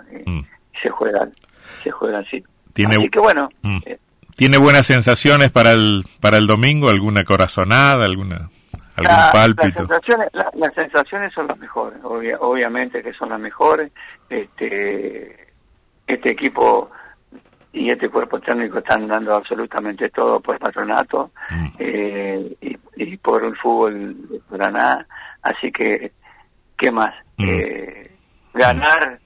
se 0.82 0.90
juega 0.90 1.28
se 1.84 1.92
juega 1.92 2.20
así. 2.20 2.44
Tiene, 2.74 2.98
así 2.98 3.10
que 3.10 3.20
bueno. 3.20 3.50
Eh, 3.86 3.98
¿Tiene 4.36 4.58
buenas 4.58 4.86
sensaciones 4.86 5.50
para 5.50 5.72
el 5.72 6.04
para 6.20 6.38
el 6.38 6.48
domingo? 6.48 6.90
¿Alguna 6.90 7.24
corazonada? 7.24 8.04
¿Alguna 8.04 8.50
algún 8.98 9.32
pálpito? 9.32 9.88
Las 10.54 10.74
sensaciones, 10.74 11.34
son 11.34 11.48
las 11.48 11.58
mejores, 11.58 12.00
obviamente 12.04 13.02
que 13.02 13.14
son 13.14 13.30
las 13.30 13.40
mejores. 13.40 13.92
Este 14.30 15.48
este 16.08 16.32
equipo 16.34 16.92
y 17.76 17.90
este 17.90 18.10
cuerpo 18.10 18.40
técnico 18.40 18.80
están 18.80 19.08
dando 19.08 19.36
absolutamente 19.36 20.10
todo 20.10 20.40
por 20.40 20.58
patronato 20.58 21.32
mm. 21.50 21.68
eh, 21.78 22.56
y, 22.62 23.18
por 23.18 23.44
el 23.44 23.56
fútbol 23.58 24.16
de 24.30 24.40
Paraná. 24.50 25.06
Así 25.42 25.72
que, 25.72 26.12
¿qué 26.78 26.92
más? 26.92 27.14
Mm. 27.38 27.50
Eh, 27.50 28.12
ganar 28.54 29.20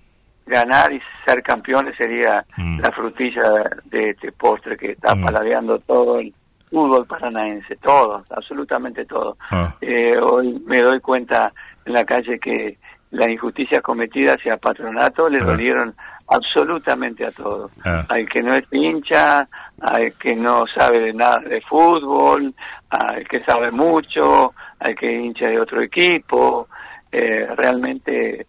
ganar 0.50 0.92
y 0.92 1.00
ser 1.26 1.44
campeones 1.44 1.96
sería 1.96 2.44
mm. 2.58 2.80
la 2.80 2.92
frutilla 2.92 3.44
de 3.86 4.10
este 4.10 4.32
postre 4.32 4.76
que 4.76 4.94
está 4.94 5.16
paladeando 5.16 5.78
todo 5.80 6.20
el 6.20 6.34
fútbol 6.72 7.06
paranaense, 7.06 7.76
todo, 7.78 8.24
absolutamente 8.32 9.06
todo. 9.06 9.38
Ah. 9.52 9.76
Eh, 9.80 10.18
hoy 10.18 10.60
me 10.66 10.82
doy 10.82 11.00
cuenta 11.00 11.54
en 11.86 11.94
la 11.94 12.04
calle 12.04 12.40
que 12.40 12.80
las 13.12 13.28
injusticias 13.28 13.82
cometidas 13.82 14.38
hacia 14.38 14.58
patronato 14.58 15.30
le 15.30 15.40
ah. 15.40 15.46
dolieron 15.46 15.96
absolutamente 16.28 17.26
a 17.26 17.32
todos. 17.32 17.72
Ah. 17.84 18.06
Al 18.08 18.30
que 18.30 18.44
no 18.44 18.54
es 18.54 18.66
hincha, 18.72 19.48
al 19.82 20.14
que 20.14 20.36
no 20.36 20.66
sabe 20.68 21.00
de 21.00 21.14
nada 21.14 21.40
de 21.40 21.62
fútbol, 21.62 22.54
al 22.90 23.28
que 23.28 23.44
sabe 23.44 23.72
mucho, 23.72 24.54
al 24.80 24.96
que 24.96 25.12
hincha 25.12 25.48
de 25.48 25.60
otro 25.60 25.82
equipo. 25.82 26.68
Eh, 27.12 27.48
realmente 27.56 28.46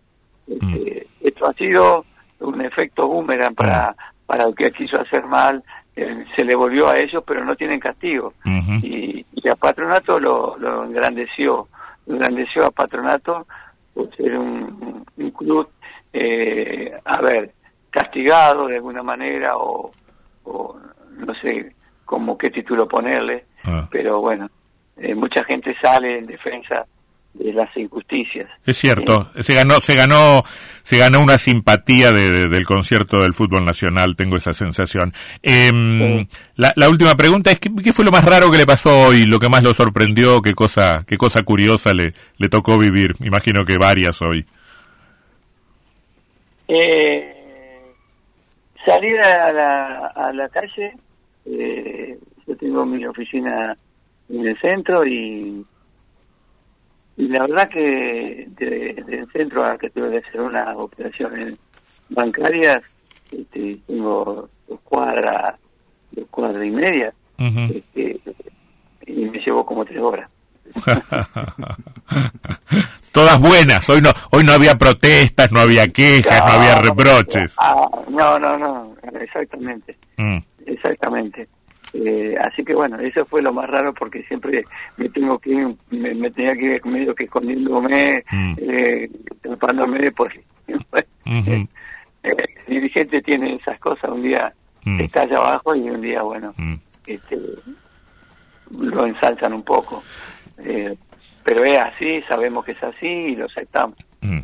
este, 0.47 1.07
mm. 1.21 1.27
esto 1.27 1.47
ha 1.47 1.53
sido 1.55 2.05
un 2.41 2.61
efecto 2.61 3.07
boomerang 3.07 3.55
para, 3.55 3.93
mm. 3.93 4.27
para 4.27 4.45
el 4.45 4.55
que 4.55 4.71
quiso 4.73 5.01
hacer 5.01 5.25
mal. 5.25 5.63
Eh, 5.97 6.25
se 6.37 6.45
le 6.45 6.55
volvió 6.55 6.89
a 6.89 6.99
ellos, 6.99 7.23
pero 7.27 7.45
no 7.45 7.57
tienen 7.57 7.81
castigo. 7.81 8.35
y, 8.83 9.25
y, 9.33 9.49
a 9.49 9.57
Patronato 9.57 10.21
lo, 10.21 10.57
lo 10.59 10.85
engrandeció, 10.85 11.69
engrandeció 12.07 12.67
a 12.67 12.71
Patronato 12.71 13.47
por 14.01 14.17
ser 14.17 14.39
un, 14.39 15.05
un 15.19 15.31
club, 15.33 15.69
eh, 16.13 16.91
a 17.05 17.21
ver, 17.21 17.53
castigado 17.91 18.67
de 18.67 18.77
alguna 18.77 19.03
manera 19.03 19.57
o, 19.57 19.91
no 21.19 21.35
sé 21.35 21.75
cómo 22.07 22.39
qué 22.39 22.51
título 22.51 22.89
ponerle, 22.89 23.45
ah. 23.65 23.87
pero 23.91 24.21
bueno, 24.21 24.49
eh, 24.97 25.15
mucha 25.15 25.45
gente 25.45 25.77
sale 25.83 26.19
en 26.19 26.27
defensa 26.27 26.87
de 27.35 27.53
las 27.53 27.75
injusticias. 27.77 28.49
Es 28.67 28.77
cierto, 28.77 29.31
se 29.41 29.55
ganó, 29.55 29.81
se 29.81 29.95
ganó, 29.95 30.43
se 30.83 30.99
ganó 30.99 31.21
una 31.21 31.39
simpatía 31.39 32.13
del 32.13 32.65
concierto 32.67 33.23
del 33.23 33.35
fútbol 33.35 33.65
nacional. 33.65 34.17
Tengo 34.17 34.37
esa 34.37 34.53
sensación. 34.53 35.13
Em, 35.43 36.27
la, 36.57 36.89
última 36.89 37.15
pregunta 37.15 37.51
es 37.51 37.61
¿qué, 37.61 37.93
fue 37.93 38.05
lo 38.05 38.11
más 38.11 38.25
raro 38.25 38.51
que 38.51 38.59
le 38.59 38.67
pasó 38.67 39.09
hoy, 39.09 39.27
lo 39.27 39.39
que 39.39 39.49
más 39.49 39.63
lo 39.63 39.75
sorprendió, 39.75 40.43
qué 40.43 40.55
cosa, 40.55 41.05
qué 41.07 41.17
cosa 41.17 41.43
curiosa 41.43 41.95
le, 41.95 42.13
le 42.37 42.49
tocó 42.49 42.79
vivir. 42.79 43.15
Imagino 43.21 43.65
que 43.65 43.79
varias 43.79 44.21
hoy. 44.23 44.45
Eh, 46.69 47.37
salir 48.85 49.21
a 49.21 49.53
la, 49.53 50.07
a 50.09 50.33
la 50.33 50.49
calle, 50.49 50.95
eh, 51.47 52.19
yo 52.47 52.57
tengo 52.57 52.85
mi 52.87 53.05
oficina 53.07 53.77
en 54.29 54.47
el 54.47 54.59
centro 54.61 55.05
y, 55.05 55.65
y 57.17 57.29
la 57.29 57.47
verdad 57.47 57.69
que 57.69 58.49
del 58.57 59.29
centro 59.33 59.65
a 59.65 59.77
que 59.79 59.91
tuve 59.91 60.11
que 60.11 60.19
hacer 60.29 60.41
una 60.41 60.77
operación 60.77 61.59
bancaria, 62.09 62.83
este, 63.31 63.79
tengo 63.87 64.49
dos 64.69 64.81
cuadras, 64.85 65.57
dos 66.13 66.27
cuadras 66.31 66.65
y 66.65 66.71
media, 66.71 67.13
este, 67.39 68.21
y 69.07 69.25
me 69.27 69.39
llevó 69.39 69.65
como 69.67 69.85
tres 69.85 70.01
horas. 70.01 70.31
Todas 73.13 73.41
buenas. 73.41 73.89
Hoy 73.89 74.01
no, 74.01 74.11
hoy 74.31 74.45
no 74.45 74.53
había 74.53 74.77
protestas, 74.77 75.51
no 75.51 75.61
había 75.61 75.89
quejas, 75.89 76.39
no, 76.47 76.53
había 76.53 76.77
reproches. 76.81 77.55
Ah, 77.59 77.89
no, 78.09 78.39
no, 78.39 78.57
no, 78.57 78.95
exactamente. 79.21 79.97
Mm. 80.17 80.39
Exactamente. 80.67 81.49
Eh, 82.03 82.35
así 82.41 82.65
que 82.65 82.75
bueno, 82.75 82.99
eso 82.99 83.25
fue 83.27 83.43
lo 83.43 83.53
más 83.53 83.69
raro 83.69 83.93
porque 83.93 84.23
siempre 84.23 84.65
me 84.97 85.09
tengo 85.11 85.39
que 85.39 85.75
me, 85.91 86.31
tenía 86.31 86.55
que 86.55 86.77
ir 86.77 86.87
medio 86.87 87.15
que 87.15 87.25
escondiéndome, 87.25 88.25
mm. 88.31 88.55
eh, 88.59 89.11
tapándome 89.43 90.11
porque 90.13 90.43
el 91.35 91.69
dirigente 92.67 93.21
tiene 93.21 93.57
esas 93.57 93.79
cosas, 93.81 94.11
un 94.11 94.23
día 94.23 94.53
mm. 94.85 95.01
está 95.01 95.23
allá 95.23 95.37
abajo 95.37 95.75
y 95.75 95.91
un 95.91 96.01
día, 96.01 96.23
bueno, 96.23 96.55
este, 97.07 97.39
lo 98.71 99.07
ensalzan 99.07 99.53
un 99.53 99.63
poco. 99.63 100.03
Eh, 100.59 100.97
pero 101.45 101.65
es 101.65 101.79
así, 101.79 102.23
sabemos 102.29 102.65
que 102.65 102.73
es 102.73 102.83
así 102.83 103.07
y 103.07 103.37
lo 103.37 103.47
aceptamos. 103.47 103.99
Mm. 104.21 104.41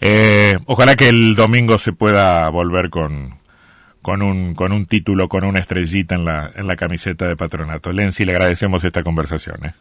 Eh, 0.00 0.56
ojalá 0.66 0.96
que 0.96 1.08
el 1.08 1.34
domingo 1.34 1.78
se 1.78 1.92
pueda 1.92 2.48
volver 2.48 2.88
con, 2.90 3.39
con 4.02 4.22
un, 4.22 4.54
con 4.54 4.72
un 4.72 4.86
título, 4.86 5.28
con 5.28 5.44
una 5.44 5.60
estrellita 5.60 6.14
en 6.14 6.24
la, 6.24 6.50
en 6.54 6.66
la 6.66 6.76
camiseta 6.76 7.26
de 7.26 7.36
patronato. 7.36 7.92
Lenzi, 7.92 8.24
le 8.24 8.32
agradecemos 8.32 8.84
esta 8.84 9.02
conversación. 9.02 9.64
¿eh? 9.64 9.74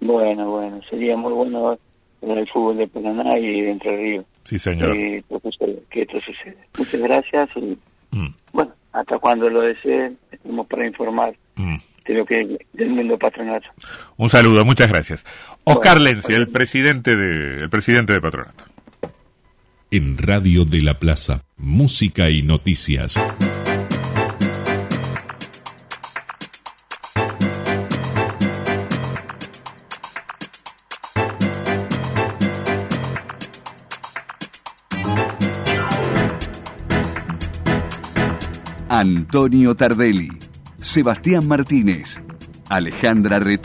Bueno, 0.00 0.50
bueno, 0.50 0.80
sería 0.88 1.16
muy 1.16 1.32
bueno 1.32 1.78
en 2.22 2.30
el 2.30 2.48
fútbol 2.48 2.78
de 2.78 2.88
Paraná 2.88 3.38
y 3.38 3.62
de 3.62 3.70
Entre 3.70 3.96
Ríos. 3.96 4.24
Sí, 4.44 4.58
señor. 4.58 4.92
que 4.92 6.02
esto 6.02 6.20
sucede. 6.20 6.58
Muchas 6.78 7.00
gracias 7.00 7.50
y, 7.56 7.78
mm. 8.16 8.34
bueno, 8.52 8.72
hasta 8.92 9.18
cuando 9.18 9.48
lo 9.50 9.62
deseen, 9.62 10.16
estamos 10.30 10.66
para 10.66 10.86
informar. 10.86 11.34
Mm 11.56 11.76
de 12.14 12.24
que 12.24 12.58
del 12.72 12.90
mundo 12.90 13.18
patronato. 13.18 13.68
Un 14.16 14.28
saludo, 14.28 14.64
muchas 14.64 14.88
gracias. 14.88 15.24
Oscar 15.64 16.00
Lenzi, 16.00 16.32
el 16.32 16.48
presidente 16.48 17.16
de 17.16 17.62
el 17.62 17.70
presidente 17.70 18.12
de 18.12 18.20
Patronato 18.20 18.64
en 19.90 20.18
Radio 20.18 20.64
de 20.64 20.82
la 20.82 20.98
Plaza, 20.98 21.44
Música 21.56 22.30
y 22.30 22.42
Noticias. 22.42 23.18
Antonio 38.88 39.74
Tardelli, 39.74 40.30
Sebastián 40.80 41.46
Martínez, 41.46 42.20
Alejandra 42.70 43.38
Reto. 43.38 43.64